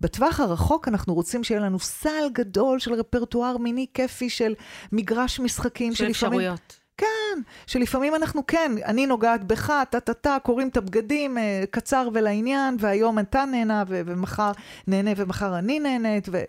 [0.00, 4.54] בטווח הרחוק אנחנו רוצים שיהיה לנו סל גדול של רפרטואר מיני כיפי של
[4.92, 6.40] מגרש משחקים של שלפעמים...
[6.40, 6.78] אפשרויות.
[6.98, 13.18] כן, שלפעמים אנחנו כן, אני נוגעת בך, טה-טה-טה, קוראים את הבגדים, אה, קצר ולעניין, והיום
[13.18, 14.52] אתה נהנה, ו- ומחר
[14.86, 16.44] נהנה ומחר אני נהנית, ו-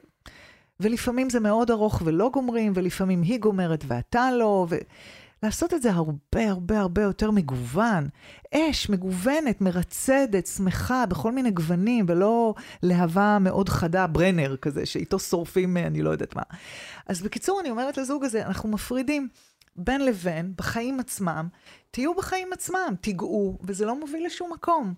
[0.79, 4.75] ולפעמים זה מאוד ארוך ולא גומרים, ולפעמים היא גומרת ואתה לא, ו...
[5.43, 8.07] לעשות את זה הרבה הרבה הרבה יותר מגוון.
[8.55, 15.77] אש מגוונת, מרצדת, שמחה, בכל מיני גוונים, ולא להבה מאוד חדה, ברנר כזה, שאיתו שורפים
[15.77, 16.43] אה, אני לא יודעת מה.
[17.07, 19.29] אז בקיצור, אני אומרת לזוג הזה, אנחנו מפרידים.
[19.75, 21.47] בין לבין, בחיים עצמם,
[21.91, 24.93] תהיו בחיים עצמם, תיגעו, וזה לא מוביל לשום מקום.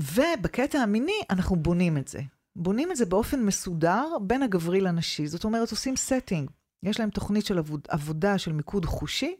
[0.00, 2.20] ובקטע המיני, אנחנו בונים את זה.
[2.56, 5.26] בונים את זה באופן מסודר בין הגברי לנשי.
[5.26, 6.50] זאת אומרת, עושים setting.
[6.86, 9.34] יש להם תוכנית של עבוד, עבודה של מיקוד חושי,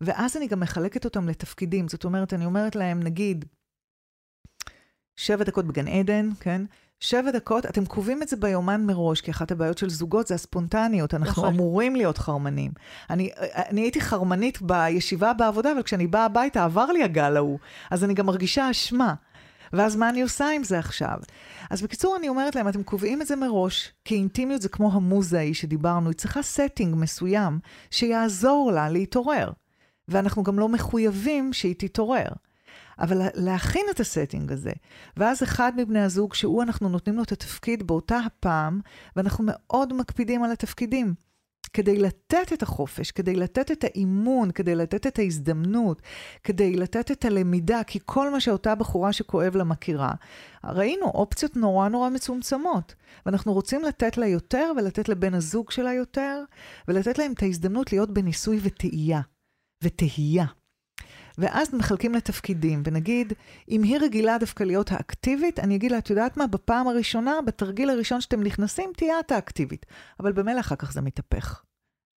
[0.00, 1.88] ואז אני גם מחלקת אותם לתפקידים.
[1.88, 3.44] זאת אומרת, אני אומרת להם, נגיד,
[5.16, 6.62] שבע דקות בגן עדן, כן?
[7.00, 11.14] שבע דקות, אתם קובעים את זה ביומן מראש, כי אחת הבעיות של זוגות זה הספונטניות,
[11.14, 11.54] אנחנו נכון.
[11.54, 12.72] אמורים להיות חרמנים.
[13.10, 17.58] אני, אני הייתי חרמנית בישיבה בעבודה, אבל כשאני באה הביתה עבר לי הגל ההוא,
[17.90, 19.14] אז אני גם מרגישה אשמה.
[19.72, 21.16] ואז מה אני עושה עם זה עכשיו?
[21.70, 25.38] אז בקיצור, אני אומרת להם, אתם קובעים את זה מראש, כי אינטימיות זה כמו המוזה
[25.38, 27.58] ההיא שדיברנו, היא צריכה setting מסוים
[27.90, 29.50] שיעזור לה להתעורר.
[30.08, 32.28] ואנחנו גם לא מחויבים שהיא תתעורר.
[32.98, 34.72] אבל להכין את הסטינג הזה.
[35.16, 38.80] ואז אחד מבני הזוג, שהוא, אנחנו נותנים לו את התפקיד באותה הפעם,
[39.16, 41.14] ואנחנו מאוד מקפידים על התפקידים.
[41.72, 46.02] כדי לתת את החופש, כדי לתת את האימון, כדי לתת את ההזדמנות,
[46.44, 50.12] כדי לתת את הלמידה, כי כל מה שאותה בחורה שכואב לה מכירה,
[50.64, 52.94] ראינו אופציות נורא נורא מצומצמות.
[53.26, 56.44] ואנחנו רוצים לתת לה יותר ולתת לבן הזוג שלה יותר,
[56.88, 59.20] ולתת להם את ההזדמנות להיות בניסוי וטעייה.
[59.84, 60.59] ותהייה.
[61.38, 63.32] ואז מחלקים לתפקידים, ונגיד,
[63.68, 67.90] אם היא רגילה דווקא להיות האקטיבית, אני אגיד לה, את יודעת מה, בפעם הראשונה, בתרגיל
[67.90, 69.86] הראשון שאתם נכנסים, תהיה את האקטיבית.
[70.20, 71.62] אבל במילא אחר כך זה מתהפך.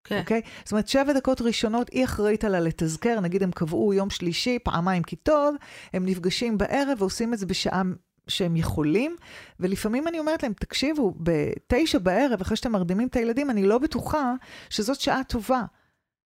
[0.04, 0.20] כן.
[0.20, 0.42] אוקיי?
[0.46, 0.50] Okay.
[0.64, 5.04] זאת אומרת, שבע דקות ראשונות, היא אחראית עליה לתזכר, נגיד הם קבעו יום שלישי, פעמיים
[5.04, 5.56] כי טוב,
[5.94, 7.82] הם נפגשים בערב ועושים את זה בשעה
[8.28, 9.16] שהם יכולים,
[9.60, 14.34] ולפעמים אני אומרת להם, תקשיבו, בתשע בערב, אחרי שאתם מרדימים את הילדים, אני לא בטוחה
[14.70, 15.62] שזאת שעה טובה.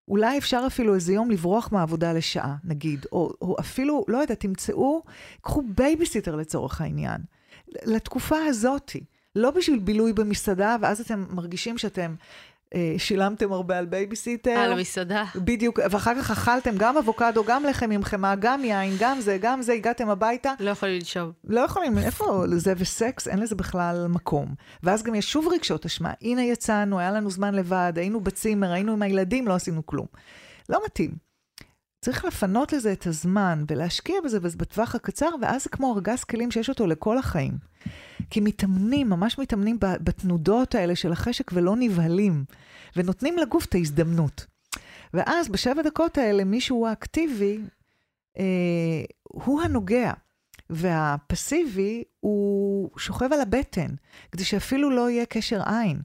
[0.08, 5.04] אולי אפשר אפילו איזה יום לברוח מהעבודה לשעה, נגיד, או, או אפילו, לא יודעת, תמצאו,
[5.42, 7.22] קחו בייביסיטר לצורך העניין,
[7.86, 9.04] לתקופה הזאתי.
[9.36, 12.16] לא בשביל בילוי במסעדה, ואז אתם מרגישים שאתם
[12.98, 14.52] שילמתם הרבה על בייביסיטר.
[14.52, 15.24] על המסעדה.
[15.36, 19.62] בדיוק, ואחר כך אכלתם גם אבוקדו, גם לחם עם חמאה, גם יין, גם זה, גם
[19.62, 20.54] זה, הגעתם הביתה.
[20.60, 21.32] לא יכולים לנשום.
[21.44, 23.28] לא יכולים, איפה זה וסקס?
[23.28, 24.56] אין לזה בכלל מקום.
[24.84, 26.12] ואז גם יש שוב רגשות אשמה.
[26.22, 30.06] הנה יצאנו, היה לנו זמן לבד, היינו בצימר, היינו עם הילדים, לא עשינו כלום.
[30.70, 31.25] לא מתאים.
[32.06, 36.70] צריך לפנות לזה את הזמן ולהשקיע בזה בטווח הקצר, ואז זה כמו ארגז כלים שיש
[36.70, 37.58] אותו לכל החיים.
[38.30, 42.46] כי מתאמנים, ממש מתאמנים בתנודות האלה של החשק ולא נבהלים,
[42.96, 44.46] ונותנים לגוף את ההזדמנות.
[45.14, 47.60] ואז בשבע דקות האלה מישהו האקטיבי,
[48.38, 48.44] אה,
[49.24, 50.14] הוא הנוגע,
[50.70, 53.90] והפסיבי הוא שוכב על הבטן,
[54.32, 56.00] כדי שאפילו לא יהיה קשר עין.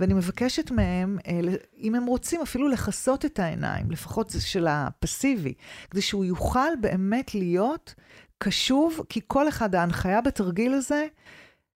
[0.00, 1.40] ואני מבקשת מהם, אה,
[1.78, 5.54] אם הם רוצים, אפילו לכסות את העיניים, לפחות זה של הפסיבי,
[5.90, 7.94] כדי שהוא יוכל באמת להיות
[8.38, 11.06] קשוב, כי כל אחד, ההנחיה בתרגיל הזה,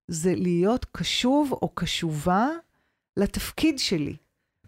[0.09, 2.49] זה להיות קשוב או קשובה
[3.17, 4.17] לתפקיד שלי.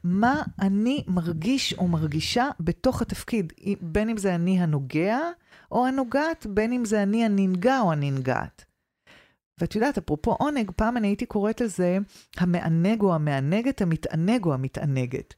[0.04, 5.18] מה אני מרגיש או מרגישה בתוך התפקיד, בין אם זה אני הנוגע
[5.72, 8.64] או הנוגעת, בין אם זה אני הננגע או הננגעת.
[9.58, 11.98] ואת יודעת, אפרופו עונג, פעם אני הייתי קוראת לזה
[12.36, 15.34] המענג או המענגת, המתענג או המתענגת.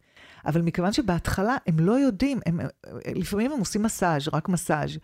[0.46, 2.60] אבל מכיוון שבהתחלה הם לא יודעים, הם,
[3.14, 4.98] לפעמים הם עושים מסאז', רק מסאז'.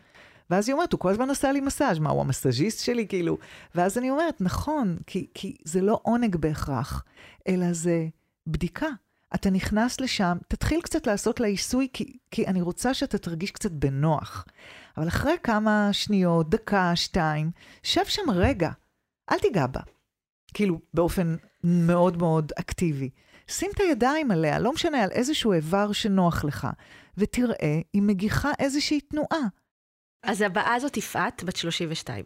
[0.51, 3.39] ואז היא אומרת, הוא כל הזמן עושה לי מסאז', מה, הוא המסאז'יסט שלי, כאילו?
[3.75, 7.05] ואז אני אומרת, נכון, כי, כי זה לא עונג בהכרח,
[7.49, 8.07] אלא זה
[8.47, 8.89] בדיקה.
[9.35, 13.71] אתה נכנס לשם, תתחיל קצת לעשות לה עיסוי, כי, כי אני רוצה שאתה תרגיש קצת
[13.71, 14.45] בנוח.
[14.97, 17.51] אבל אחרי כמה שניות, דקה, שתיים,
[17.83, 18.71] שב שם רגע,
[19.33, 19.81] אל תיגע בה.
[20.55, 23.11] כאילו, באופן מאוד מאוד אקטיבי.
[23.49, 26.67] שים את הידיים עליה, לא משנה, על איזשהו איבר שנוח לך,
[27.17, 29.47] ותראה אם מגיחה איזושהי תנועה.
[30.23, 32.25] אז הבאה הזאת יפעת, בת 32.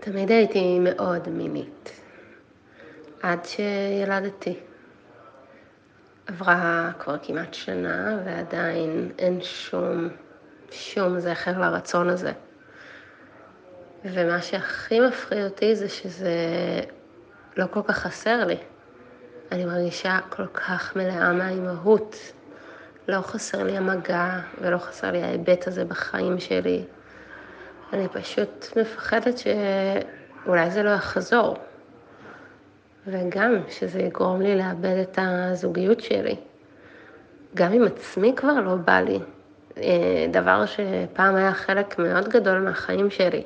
[0.00, 2.00] תמיד הייתי מאוד מינית.
[3.22, 4.54] עד שילדתי.
[6.26, 10.08] עברה כבר כמעט שנה, ועדיין אין שום,
[10.70, 12.32] שום זכר לרצון הזה.
[14.04, 16.34] ומה שהכי מפחיד אותי זה שזה
[17.56, 18.56] לא כל כך חסר לי.
[19.52, 22.16] אני מרגישה כל כך מלאה מהאימהות.
[23.08, 26.84] לא חסר לי המגע ולא חסר לי ההיבט הזה בחיים שלי.
[27.92, 31.56] אני פשוט מפחדת שאולי זה לא יחזור.
[33.06, 36.36] וגם שזה יגרום לי לאבד את הזוגיות שלי.
[37.54, 39.18] גם עם עצמי כבר לא בא לי.
[39.76, 43.42] אה, דבר שפעם היה חלק מאוד גדול מהחיים שלי.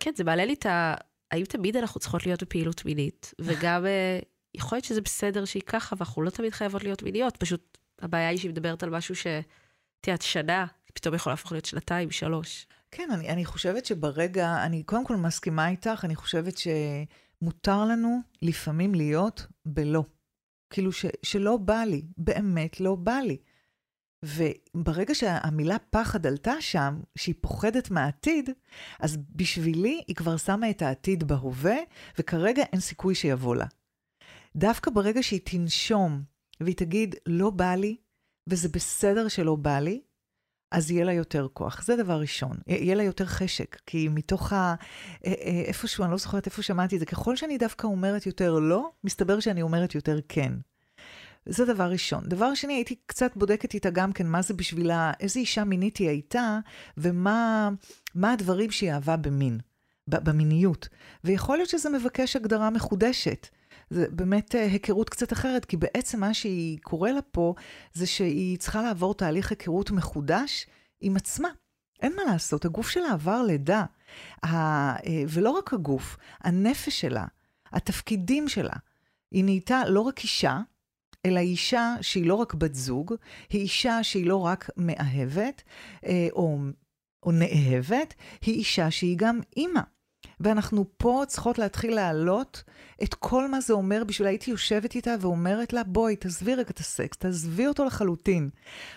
[0.00, 0.94] כן, זה מעלה לי את ה...
[1.30, 4.18] האם תמיד אנחנו צריכות להיות בפעילות מינית, וגם אה,
[4.54, 8.38] יכול להיות שזה בסדר שהיא ככה, ואנחנו לא תמיד חייבות להיות מיניות, פשוט הבעיה היא
[8.38, 9.26] שהיא מדברת על משהו ש...
[10.00, 12.66] תראה, שנה, פתאום יכול להפוך להיות שנתיים, שלוש.
[12.90, 18.94] כן, אני, אני חושבת שברגע, אני קודם כל מסכימה איתך, אני חושבת שמותר לנו לפעמים
[18.94, 20.02] להיות בלא.
[20.70, 23.36] כאילו ש, שלא בא לי, באמת לא בא לי.
[24.24, 28.50] וברגע שהמילה פחד עלתה שם, שהיא פוחדת מהעתיד,
[29.00, 31.76] אז בשבילי היא כבר שמה את העתיד בהווה,
[32.18, 33.66] וכרגע אין סיכוי שיבוא לה.
[34.56, 36.22] דווקא ברגע שהיא תנשום
[36.60, 37.96] והיא תגיד, לא בא לי,
[38.46, 40.00] וזה בסדר שלא בא לי,
[40.72, 41.82] אז יהיה לה יותר כוח.
[41.82, 42.56] זה דבר ראשון.
[42.66, 44.74] יהיה לה יותר חשק, כי מתוך ה...
[45.66, 49.40] איפשהו, אני לא זוכרת איפה שמעתי את זה, ככל שאני דווקא אומרת יותר לא, מסתבר
[49.40, 50.52] שאני אומרת יותר כן.
[51.46, 52.24] זה דבר ראשון.
[52.24, 56.08] דבר שני, הייתי קצת בודקת איתה גם כן מה זה בשבילה, איזה אישה מינית היא
[56.08, 56.58] הייתה,
[56.96, 57.70] ומה
[58.22, 59.58] הדברים שהיא אהבה במין,
[60.06, 60.88] במיניות.
[61.24, 63.48] ויכול להיות שזה מבקש הגדרה מחודשת.
[63.90, 67.54] זה באמת אה, היכרות קצת אחרת, כי בעצם מה שהיא קורא לה פה,
[67.92, 70.66] זה שהיא צריכה לעבור תהליך היכרות מחודש
[71.00, 71.48] עם עצמה.
[72.02, 73.84] אין מה לעשות, הגוף שלה עבר לידה.
[74.44, 74.96] אה,
[75.28, 77.24] ולא רק הגוף, הנפש שלה,
[77.72, 78.74] התפקידים שלה.
[79.30, 80.60] היא נהייתה לא רק אישה,
[81.26, 83.14] אלא אישה שהיא לא רק בת זוג,
[83.50, 85.62] היא אישה שהיא לא רק מאהבת
[86.06, 86.58] אה, או,
[87.22, 89.80] או נאהבת, היא אישה שהיא גם אימא.
[90.40, 92.62] ואנחנו פה צריכות להתחיל להעלות
[93.02, 96.78] את כל מה זה אומר בשביל הייתי יושבת איתה ואומרת לה, בואי, תעזבי רגע את
[96.78, 98.50] הסקס, תעזבי אותו לחלוטין.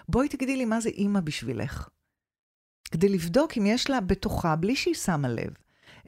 [0.09, 1.89] בואי תגידי לי מה זה אימא בשבילך.
[2.91, 5.53] כדי לבדוק אם יש לה בתוכה, בלי שהיא שמה לב,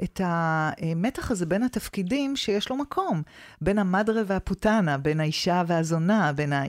[0.03, 3.21] את המתח הזה בין התפקידים שיש לו מקום,
[3.61, 6.63] בין המדרה והפוטנה, בין האישה והזונה, בין ה...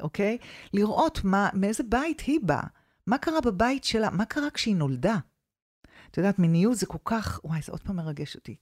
[0.00, 0.38] אוקיי?
[0.72, 2.66] לראות מה, מאיזה בית היא באה,
[3.06, 5.16] מה קרה בבית שלה, מה קרה כשהיא נולדה.
[6.10, 8.56] את יודעת, מיניות זה כל כך, וואי, זה עוד פעם מרגש אותי.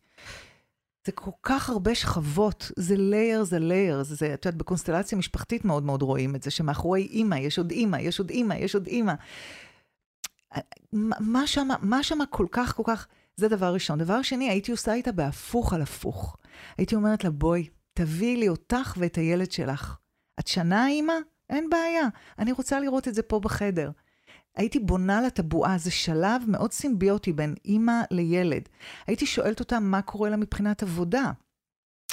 [1.07, 5.83] זה כל כך הרבה שכבות, זה לייר, זה לייר, זה, את יודעת, בקונסטלציה משפחתית מאוד
[5.83, 9.13] מאוד רואים את זה, שמאחורי אימא, יש עוד אימא, יש עוד אימא, יש עוד אימא.
[11.21, 13.99] מה שמה, מה שמה כל כך, כל כך, זה דבר ראשון.
[13.99, 16.37] דבר שני, הייתי עושה איתה בהפוך על הפוך.
[16.79, 19.97] הייתי אומרת לה, בואי, תביאי לי אותך ואת הילד שלך.
[20.41, 21.15] את שנה אימא?
[21.51, 22.09] אין בעיה.
[22.39, 23.91] אני רוצה לראות את זה פה בחדר.
[24.57, 28.69] הייתי בונה לה את הבועה, זה שלב מאוד סימביוטי בין אימא לילד.
[29.07, 31.33] הייתי שואלת אותה מה קורה לה מבחינת עבודה.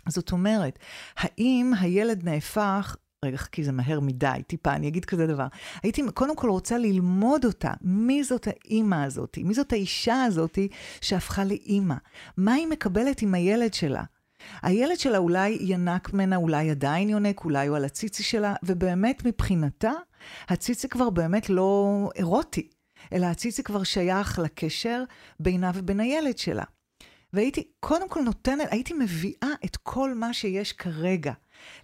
[0.08, 0.80] זאת אומרת,
[1.18, 2.96] האם הילד נהפך
[3.26, 5.48] רגע, חכי, זה מהר מדי, טיפה, אני אגיד כזה דבר.
[5.84, 10.60] הייתי קודם כל רוצה ללמוד אותה, מי זאת האימא הזאת, מי זאת האישה הזאת
[11.02, 11.96] שהפכה לאימא,
[12.38, 14.04] מה היא מקבלת עם הילד שלה.
[14.62, 19.92] הילד שלה אולי ינק ממנה, אולי עדיין יונק, אולי הוא על הציצי שלה, ובאמת מבחינתה,
[20.50, 22.70] הציצי כבר באמת לא אירוטי,
[23.14, 25.04] אלא הציצי כבר שייך לקשר
[25.40, 26.64] בינה ובין הילד שלה.
[27.34, 31.34] והייתי קודם כל נותנת, הייתי מביאה את כל מה שיש כרגע.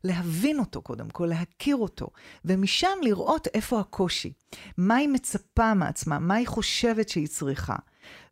[0.04, 2.08] להבין אותו קודם כל, להכיר אותו,
[2.46, 4.34] ומשם לראות איפה הקושי.
[4.78, 7.76] מה היא מצפה מעצמה, מה היא חושבת שהיא צריכה.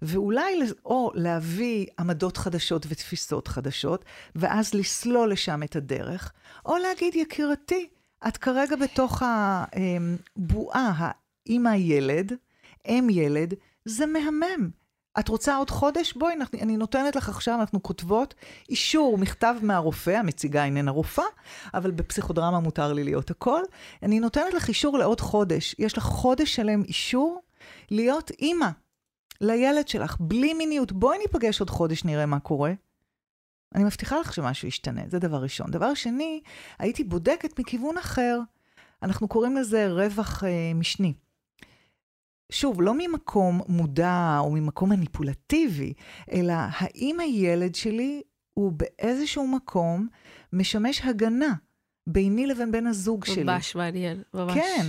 [0.02, 6.32] ואולי או להביא עמדות חדשות ותפיסות חדשות, ואז לסלול לשם את הדרך,
[6.66, 7.90] או להגיד, יקירתי,
[8.28, 11.12] את כרגע בתוך הבועה,
[11.48, 12.34] האמא ילד,
[12.88, 13.54] אם ילד,
[13.86, 14.83] זה מהמם.
[15.20, 16.14] את רוצה עוד חודש?
[16.14, 18.34] בואי, אני נותנת לך עכשיו, אנחנו כותבות
[18.70, 21.26] אישור, מכתב מהרופא, המציגה איננה רופאה,
[21.74, 23.62] אבל בפסיכודרמה מותר לי להיות הכל.
[24.04, 25.76] אני נותנת לך אישור לעוד חודש.
[25.80, 27.42] יש לך חודש שלם אישור
[27.92, 28.70] להיות אימא
[29.42, 30.92] לילד שלך, בלי מיניות.
[30.92, 32.74] בואי ניפגש עוד חודש, נראה מה קורה.
[33.76, 35.72] אני מבטיחה לך שמשהו ישתנה, זה דבר ראשון.
[35.72, 36.42] דבר שני,
[36.80, 38.40] הייתי בודקת מכיוון אחר.
[39.04, 41.14] אנחנו קוראים לזה רווח אה, משני.
[42.54, 45.94] שוב, לא ממקום מודע או ממקום מניפולטיבי,
[46.32, 48.22] אלא האם הילד שלי
[48.54, 50.08] הוא באיזשהו מקום
[50.54, 51.54] משמש הגנה
[52.08, 53.44] ביני לבין בן הזוג ממש שלי.
[53.44, 54.54] ממש מעניין, ממש.
[54.54, 54.86] כן.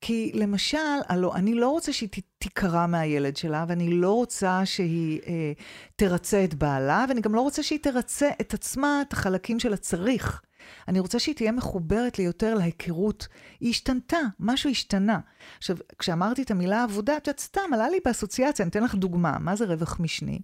[0.00, 0.78] כי למשל,
[1.08, 5.52] הלוא, אני לא רוצה שהיא תיקרע מהילד שלה, ואני לא רוצה שהיא אה,
[5.96, 10.42] תרצה את בעלה, ואני גם לא רוצה שהיא תרצה את עצמה, את החלקים של הצריך.
[10.88, 13.28] אני רוצה שהיא תהיה מחוברת לי יותר להיכרות.
[13.60, 15.20] היא השתנתה, משהו השתנה.
[15.58, 19.38] עכשיו, כשאמרתי את המילה עבודה, את יודעת, סתם, עלה לי באסוציאציה, אני אתן לך דוגמה,
[19.38, 20.38] מה זה רווח משני?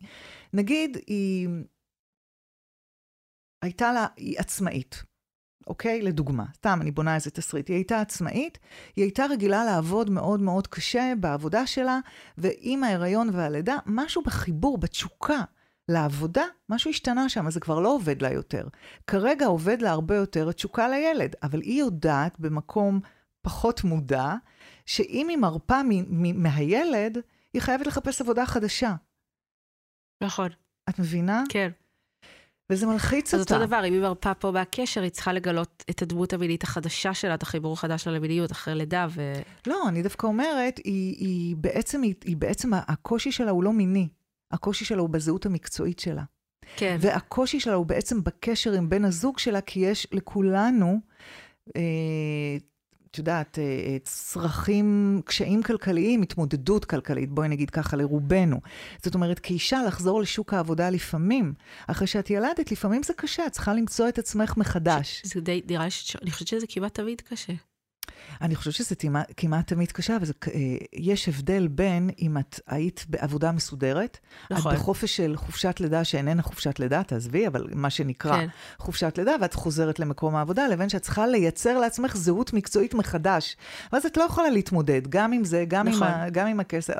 [0.53, 1.49] נגיד, היא...
[3.62, 5.03] הייתה לה, היא עצמאית,
[5.66, 6.03] אוקיי?
[6.03, 7.68] לדוגמה, סתם, אני בונה איזה תסריט.
[7.68, 8.59] היא הייתה עצמאית,
[8.97, 11.99] היא הייתה רגילה לעבוד מאוד מאוד קשה בעבודה שלה,
[12.39, 15.41] ועם ההיריון והלידה, משהו בחיבור, בתשוקה.
[15.89, 18.68] לעבודה, משהו השתנה שם, אז זה כבר לא עובד לה יותר.
[19.07, 23.01] כרגע עובד לה הרבה יותר התשוקה לילד, אבל היא יודעת במקום
[23.43, 24.35] פחות מודע,
[24.87, 25.80] שאם היא מרפה
[26.35, 27.18] מהילד,
[27.53, 28.95] היא חייבת לחפש עבודה חדשה.
[30.22, 30.49] נכון.
[30.89, 31.43] את מבינה?
[31.49, 31.70] כן.
[32.70, 33.55] וזה מלחיץ אז אותה.
[33.55, 37.14] אז אותו דבר, אם היא מרפה פה מהקשר, היא צריכה לגלות את הדמות המינית החדשה
[37.14, 39.33] שלה, את החיבור החדש שלה למיניות אחרי לידה, ו...
[39.66, 44.09] לא, אני דווקא אומרת, היא, היא, בעצם, היא, היא בעצם, הקושי שלה הוא לא מיני.
[44.53, 46.22] הקושי שלה הוא בזהות המקצועית שלה.
[46.76, 46.96] כן.
[47.00, 51.00] והקושי שלה הוא בעצם בקשר עם בן הזוג שלה, כי יש לכולנו
[51.76, 51.82] אה,
[53.12, 58.61] את יודעת, אה, אה, צרכים, קשיים כלכליים, התמודדות כלכלית, בואי נגיד ככה, לרובנו.
[59.03, 61.55] זאת אומרת, כאישה לחזור לשוק העבודה לפעמים,
[61.86, 65.22] אחרי שאת ילדת, לפעמים זה קשה, את צריכה למצוא את עצמך מחדש.
[65.24, 65.90] זה די, נראה לי,
[66.22, 67.53] אני חושבת שזה כמעט תמיד קשה.
[68.41, 68.95] אני חושבת שזה
[69.37, 70.61] כמעט תמיד קשה, אבל אה,
[70.93, 74.18] יש הבדל בין אם את היית בעבודה מסודרת,
[74.51, 74.73] נכון.
[74.73, 78.47] את בחופש של חופשת לידה שאיננה חופשת לידה, תעזבי, אבל מה שנקרא כן.
[78.79, 83.57] חופשת לידה, ואת חוזרת למקום העבודה, לבין שאת צריכה לייצר לעצמך זהות מקצועית מחדש.
[83.93, 86.09] ואז את לא יכולה להתמודד, גם עם זה, גם, נכון.
[86.09, 86.95] עם, ה, גם עם הכסף.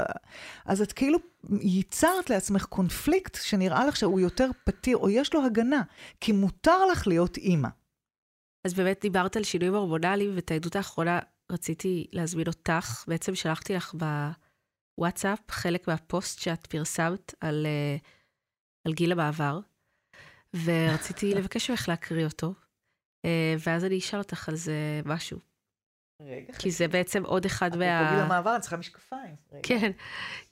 [0.67, 1.19] אז את כאילו
[1.61, 5.83] ייצרת לעצמך קונפליקט שנראה לך שהוא יותר פתיר, או יש לו הגנה,
[6.21, 7.69] כי מותר לך להיות אימא.
[8.65, 11.19] אז באמת דיברת על שינויים הורמונליים, ואת העדות האחרונה
[11.53, 13.05] רציתי להזמין אותך.
[13.09, 13.95] בעצם שלחתי לך
[14.99, 18.07] בוואטסאפ חלק מהפוסט שאת פרסמת על, uh,
[18.87, 19.61] על גיל המעבר,
[20.65, 22.55] ורציתי לבקש ממך להקריא אותו,
[23.27, 23.29] uh,
[23.67, 25.39] ואז אני אשאל אותך על זה משהו.
[26.23, 26.53] רגע.
[26.59, 27.97] כי זה בעצם עוד אחד מה...
[27.97, 29.35] אפרופו גיל המעבר, אני צריכה משקפיים.
[29.63, 29.91] כן,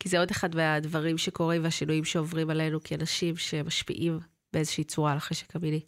[0.00, 4.18] כי זה עוד אחד מהדברים שקורים והשינויים שעוברים עלינו כאנשים שמשפיעים
[4.52, 5.80] באיזושהי צורה על החשק המיני.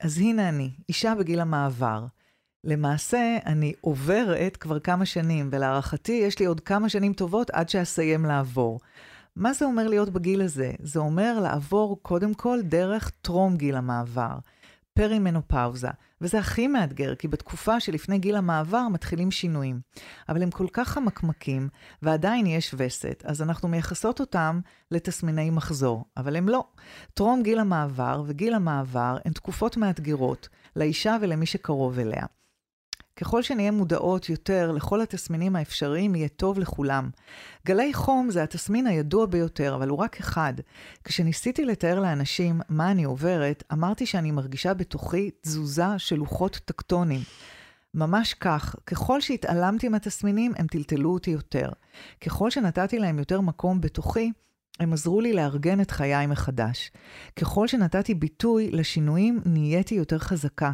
[0.00, 2.06] אז הנה אני, אישה בגיל המעבר.
[2.64, 8.24] למעשה, אני עוברת כבר כמה שנים, ולהערכתי יש לי עוד כמה שנים טובות עד שאסיים
[8.24, 8.80] לעבור.
[9.36, 10.72] מה זה אומר להיות בגיל הזה?
[10.82, 14.38] זה אומר לעבור קודם כל דרך טרום גיל המעבר.
[14.94, 15.88] פרימנופאוזה,
[16.20, 19.80] וזה הכי מאתגר, כי בתקופה שלפני גיל המעבר מתחילים שינויים.
[20.28, 21.68] אבל הם כל כך חמקמקים,
[22.02, 24.60] ועדיין יש וסת, אז אנחנו מייחסות אותם
[24.90, 26.64] לתסמיני מחזור, אבל הם לא.
[27.14, 32.26] טרום גיל המעבר וגיל המעבר הן תקופות מאתגרות, לאישה ולמי שקרוב אליה.
[33.20, 37.10] ככל שנהיה מודעות יותר לכל התסמינים האפשריים, יהיה טוב לכולם.
[37.66, 40.54] גלי חום זה התסמין הידוע ביותר, אבל הוא רק אחד.
[41.04, 47.20] כשניסיתי לתאר לאנשים מה אני עוברת, אמרתי שאני מרגישה בתוכי תזוזה של לוחות טקטונים.
[47.94, 51.68] ממש כך, ככל שהתעלמתי מהתסמינים, הם טלטלו אותי יותר.
[52.20, 54.32] ככל שנתתי להם יותר מקום בתוכי,
[54.80, 56.92] הם עזרו לי לארגן את חיי מחדש.
[57.36, 60.72] ככל שנתתי ביטוי לשינויים, נהייתי יותר חזקה.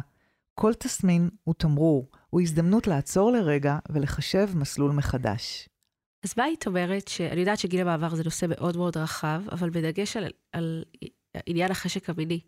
[0.55, 5.69] כל תסמין הוא תמרור, הוא הזדמנות לעצור לרגע ולחשב מסלול מחדש.
[6.23, 10.17] אז מה היית אומרת, שאני יודעת שגיל המעבר זה נושא מאוד מאוד רחב, אבל בדגש
[10.17, 10.83] על, על
[11.45, 12.39] עניין החשק המיני,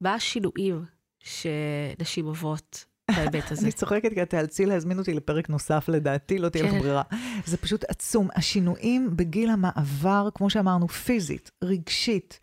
[0.00, 0.84] מה השינויים
[1.20, 3.62] שנשים עוברות בהיבט הזה?
[3.64, 6.78] אני צוחקת כי את תאלצי להזמין אותי לפרק נוסף לדעתי, לא תהיה לך כן.
[6.78, 7.02] ברירה.
[7.46, 8.28] זה פשוט עצום.
[8.36, 12.38] השינויים בגיל המעבר, כמו שאמרנו, פיזית, רגשית,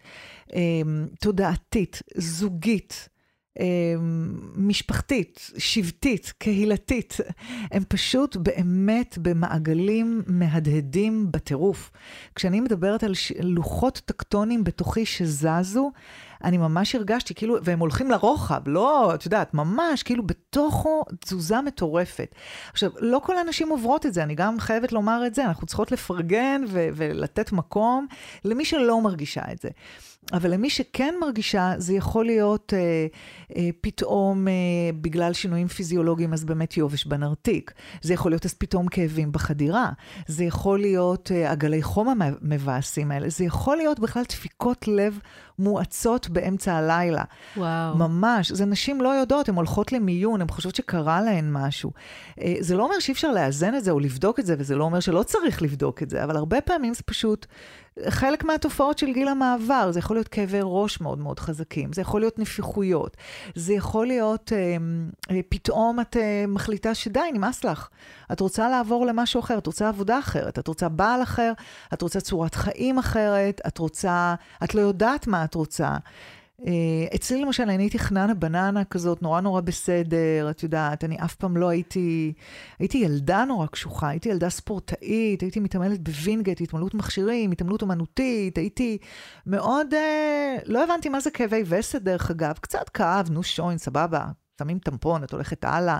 [0.53, 3.09] אמ, תודעתית, זוגית,
[4.55, 7.17] משפחתית, שבטית, קהילתית.
[7.71, 11.91] הם פשוט באמת במעגלים מהדהדים בטירוף.
[12.35, 15.91] כשאני מדברת על לוחות טקטונים בתוכי שזזו,
[16.43, 22.35] אני ממש הרגשתי כאילו, והם הולכים לרוחב, לא, את יודעת, ממש, כאילו בתוכו תזוזה מטורפת.
[22.71, 25.91] עכשיו, לא כל הנשים עוברות את זה, אני גם חייבת לומר את זה, אנחנו צריכות
[25.91, 28.07] לפרגן ולתת מקום
[28.45, 29.69] למי שלא מרגישה את זה.
[30.33, 33.07] אבל למי שכן מרגישה, זה יכול להיות אה,
[33.55, 34.53] אה, פתאום אה,
[35.01, 37.71] בגלל שינויים פיזיולוגיים, אז באמת יובש בנרתיק.
[38.01, 39.89] זה יכול להיות אז פתאום כאבים בחדירה.
[40.27, 43.29] זה יכול להיות אה, עגלי חום המבאסים האלה.
[43.29, 45.19] זה יכול להיות בכלל דפיקות לב
[45.61, 47.23] מואצות באמצע הלילה.
[47.57, 47.95] וואו.
[47.97, 48.51] ממש.
[48.51, 51.91] זה נשים לא יודעות, הן הולכות למיון, הן חושבות שקרה להן משהו.
[52.41, 54.83] אה, זה לא אומר שאי אפשר לאזן את זה או לבדוק את זה, וזה לא
[54.83, 57.45] אומר שלא צריך לבדוק את זה, אבל הרבה פעמים זה פשוט...
[58.09, 62.21] חלק מהתופעות של גיל המעבר, זה יכול להיות כאבי ראש מאוד מאוד חזקים, זה יכול
[62.21, 63.17] להיות נפיחויות,
[63.55, 64.77] זה יכול להיות, אה,
[65.31, 67.89] אה, פתאום את אה, מחליטה שדי, נמאס לך.
[68.31, 71.53] את רוצה לעבור למשהו אחר, את רוצה עבודה אחרת, את רוצה בעל אחר,
[71.93, 75.97] את רוצה צורת חיים אחרת, את רוצה, את לא יודעת מה את רוצה.
[76.67, 81.35] אה, אצלי למשל, אני הייתי חננה בננה כזאת, נורא נורא בסדר, את יודעת, אני אף
[81.35, 82.33] פעם לא הייתי,
[82.79, 88.97] הייתי ילדה נורא קשוחה, הייתי ילדה ספורטאית, הייתי מתעמלת בווינגייט, התעמלות מכשירים, התעמלות אומנותית, הייתי
[89.45, 94.25] מאוד, אה, לא הבנתי מה זה כאבי וסת דרך אגב, קצת כאב, נו שוין, סבבה,
[94.59, 95.97] שמים טמפון, את הולכת הלאה.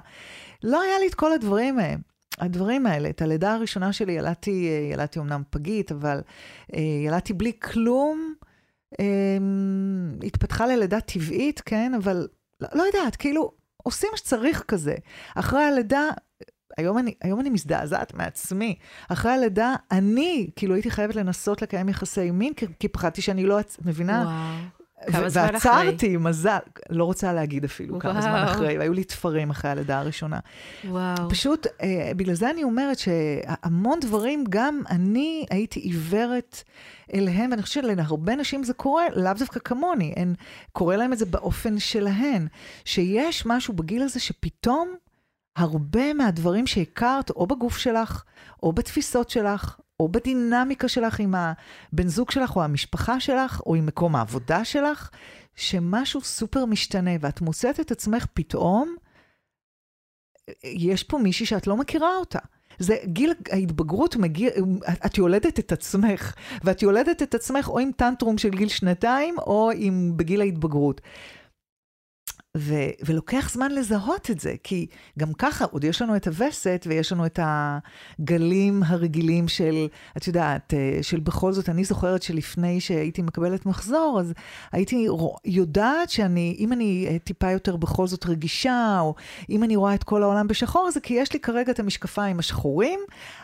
[0.63, 2.11] לא היה לי את כל הדברים מהם.
[2.39, 6.21] הדברים האלה, את הלידה הראשונה שלי ילדתי, אה, ילדתי אמנם פגית, אבל
[6.75, 8.33] אה, ילדתי בלי כלום.
[8.99, 11.93] אמ, התפתחה ללידה טבעית, כן?
[11.93, 12.27] אבל
[12.61, 13.51] לא, לא יודעת, כאילו,
[13.83, 14.95] עושים שצריך כזה.
[15.35, 16.09] אחרי הלידה,
[16.77, 18.75] היום אני, היום אני מזדעזעת מעצמי.
[19.09, 23.59] אחרי הלידה, אני, כאילו, הייתי חייבת לנסות לקיים יחסי מין, כי, כי פחדתי שאני לא,
[23.85, 24.23] מבינה?
[24.23, 24.80] וואו.
[25.07, 25.71] כמה זמן אחרי?
[25.71, 26.57] ועצרתי, מזל,
[26.89, 28.01] לא רוצה להגיד אפילו וואו.
[28.01, 30.39] כמה זמן אחרי, והיו לי תפרים אחרי הלידה הראשונה.
[30.89, 31.29] וואו.
[31.29, 36.63] פשוט, אה, בגלל זה אני אומרת שהמון דברים, גם אני הייתי עיוורת
[37.13, 40.33] אליהם, ואני חושבת שלהרבה נשים זה קורה, לאו דווקא כמוני, הן,
[40.71, 42.47] קורה להם את זה באופן שלהן,
[42.85, 44.95] שיש משהו בגיל הזה שפתאום
[45.55, 48.23] הרבה מהדברים שהכרת או בגוף שלך,
[48.63, 53.85] או בתפיסות שלך, או בדינמיקה שלך עם הבן זוג שלך, או המשפחה שלך, או עם
[53.85, 55.09] מקום העבודה שלך,
[55.55, 58.95] שמשהו סופר משתנה, ואת מוצאת את עצמך פתאום,
[60.63, 62.39] יש פה מישהי שאת לא מכירה אותה.
[62.79, 64.49] זה גיל ההתבגרות מגיע,
[65.05, 66.33] את יולדת את עצמך,
[66.63, 71.01] ואת יולדת את עצמך או עם טנטרום של גיל שנתיים, או עם בגיל ההתבגרות.
[72.57, 74.87] ו- ולוקח זמן לזהות את זה, כי
[75.19, 79.87] גם ככה, עוד יש לנו את הווסת ויש לנו את הגלים הרגילים של,
[80.17, 84.33] את יודעת, אה, של בכל זאת, אני זוכרת שלפני שהייתי מקבלת מחזור, אז
[84.71, 85.07] הייתי
[85.45, 89.15] יודעת שאני, אם אני אה, טיפה יותר בכל זאת רגישה, או
[89.49, 92.99] אם אני רואה את כל העולם בשחור, זה כי יש לי כרגע את המשקפיים השחורים,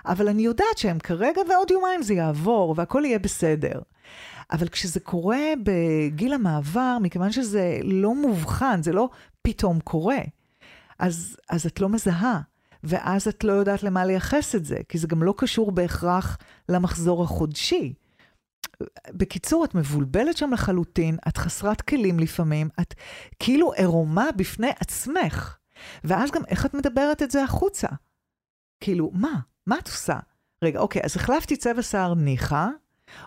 [0.05, 3.79] אבל אני יודעת שהם כרגע, ועוד יומיים זה יעבור, והכל יהיה בסדר.
[4.51, 9.09] אבל כשזה קורה בגיל המעבר, מכיוון שזה לא מובחן, זה לא
[9.41, 10.19] פתאום קורה,
[10.99, 12.41] אז, אז את לא מזהה,
[12.83, 16.37] ואז את לא יודעת למה לייחס את זה, כי זה גם לא קשור בהכרח
[16.69, 17.93] למחזור החודשי.
[19.09, 22.93] בקיצור, את מבולבלת שם לחלוטין, את חסרת כלים לפעמים, את
[23.39, 25.57] כאילו עירומה בפני עצמך.
[26.03, 27.87] ואז גם איך את מדברת את זה החוצה?
[28.79, 29.39] כאילו, מה?
[29.67, 30.19] מה את עושה?
[30.63, 32.67] רגע, אוקיי, אז החלפתי צבע שיער ניחא,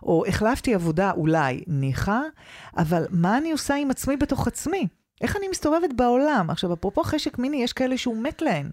[0.03, 2.21] או החלפתי עבודה אולי, ניחא,
[2.77, 4.87] אבל מה אני עושה עם עצמי בתוך עצמי?
[5.21, 6.51] איך אני מסתובבת בעולם?
[6.51, 8.71] עכשיו, אפרופו חשק מיני, יש כאלה שהוא מת להן.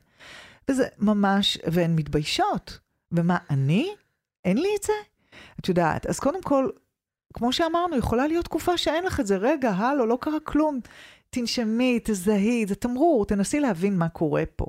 [0.70, 2.80] וזה ממש, והן מתביישות.
[3.12, 3.90] ומה, אני?
[4.46, 4.94] אין לי את זה?
[5.60, 6.70] את יודעת, אז קודם כל,
[7.34, 9.38] כמו שאמרנו, יכולה להיות תקופה שאין לך את זה.
[9.38, 10.80] רגע, הלו, לא קרה כלום.
[11.30, 14.66] תנשמי, תזהי, זה תמרור, תנסי להבין מה קורה פה.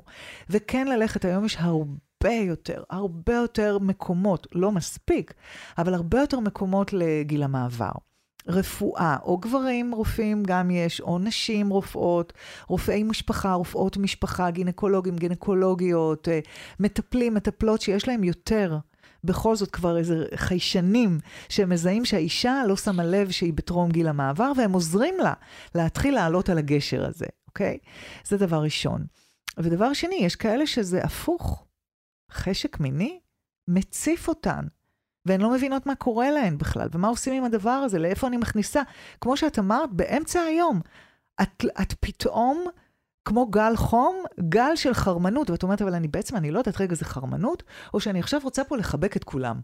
[0.49, 2.08] וכן ללכת, היום יש הרבה...
[2.23, 5.33] הרבה יותר, הרבה יותר מקומות, לא מספיק,
[5.77, 7.91] אבל הרבה יותר מקומות לגיל המעבר.
[8.47, 12.33] רפואה, או גברים רופאים גם יש, או נשים רופאות,
[12.67, 16.39] רופאי משפחה, רופאות משפחה, גינקולוגים, גינקולוגיות, אה,
[16.79, 18.77] מטפלים, מטפלות שיש להם יותר.
[19.23, 24.51] בכל זאת כבר איזה חיישנים שהם מזהים שהאישה לא שמה לב שהיא בטרום גיל המעבר,
[24.57, 25.33] והם עוזרים לה
[25.75, 27.77] להתחיל לעלות על הגשר הזה, אוקיי?
[28.23, 29.05] זה דבר ראשון.
[29.57, 31.68] ודבר שני, יש כאלה שזה הפוך.
[32.31, 33.19] חשק מיני
[33.67, 34.65] מציף אותן,
[35.25, 38.81] והן לא מבינות מה קורה להן בכלל, ומה עושים עם הדבר הזה, לאיפה אני מכניסה.
[39.21, 40.81] כמו שאת אמרת, באמצע היום,
[41.41, 42.65] את, את פתאום,
[43.25, 46.95] כמו גל חום, גל של חרמנות, ואת אומרת, אבל אני בעצם, אני לא יודעת, רגע,
[46.95, 47.63] זה חרמנות,
[47.93, 49.59] או שאני עכשיו רוצה פה לחבק את כולם.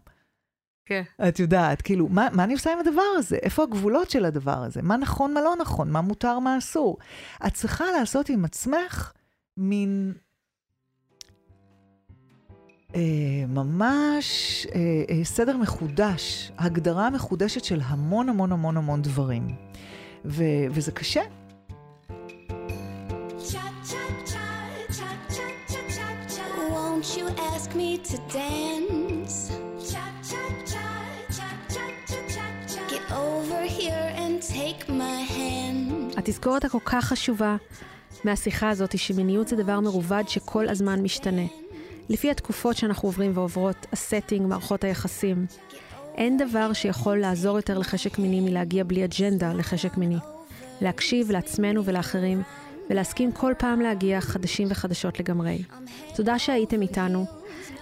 [0.86, 1.02] כן.
[1.28, 3.36] את יודעת, כאילו, מה, מה אני עושה עם הדבר הזה?
[3.36, 4.82] איפה הגבולות של הדבר הזה?
[4.82, 5.90] מה נכון, מה לא נכון?
[5.90, 6.98] מה מותר, מה אסור?
[7.46, 9.12] את צריכה לעשות עם עצמך
[9.56, 10.12] מין
[13.48, 14.80] ממש אה,
[15.10, 19.54] אה, סדר מחודש, הגדרה מחודשת של המון המון המון המון דברים.
[20.24, 21.22] ו, וזה קשה.
[36.16, 37.56] התזכורת הכל כך חשובה
[38.24, 41.65] מהשיחה הזאת היא שמיניות זה דבר מרובד שכל הזמן משתנה.
[42.08, 45.46] לפי התקופות שאנחנו עוברים ועוברות, ה setting, מערכות היחסים.
[46.14, 50.18] אין דבר שיכול לעזור יותר לחשק מיני מלהגיע בלי אג'נדה לחשק מיני.
[50.80, 52.42] להקשיב לעצמנו ולאחרים,
[52.90, 55.62] ולהסכים כל פעם להגיע חדשים וחדשות לגמרי.
[56.14, 57.26] תודה שהייתם איתנו.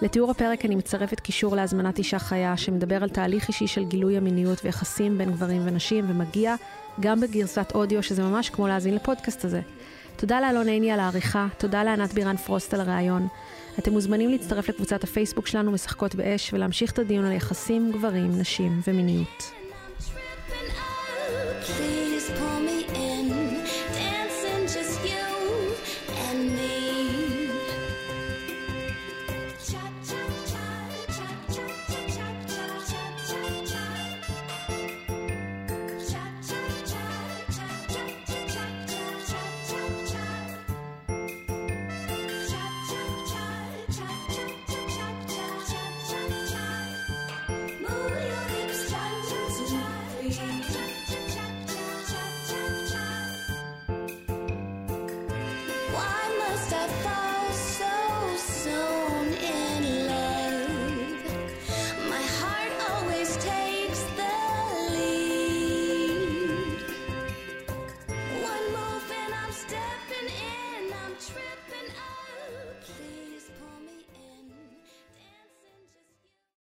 [0.03, 4.65] לתיאור הפרק אני מצרפת קישור להזמנת אישה חיה שמדבר על תהליך אישי של גילוי המיניות
[4.65, 6.55] ויחסים בין גברים ונשים, ומגיע
[7.01, 9.61] גם בגרסת אודיו, שזה ממש כמו להאזין לפודקאסט הזה.
[10.17, 13.29] תודה לאלון עיני על העריכה, תודה לענת בירן פרוסט על הראיון.
[13.79, 18.81] אתם מוזמנים להצטרף לקבוצת הפייסבוק שלנו משחקות באש ולהמשיך את הדיון על יחסים, גברים, נשים
[18.87, 19.53] ומיניות.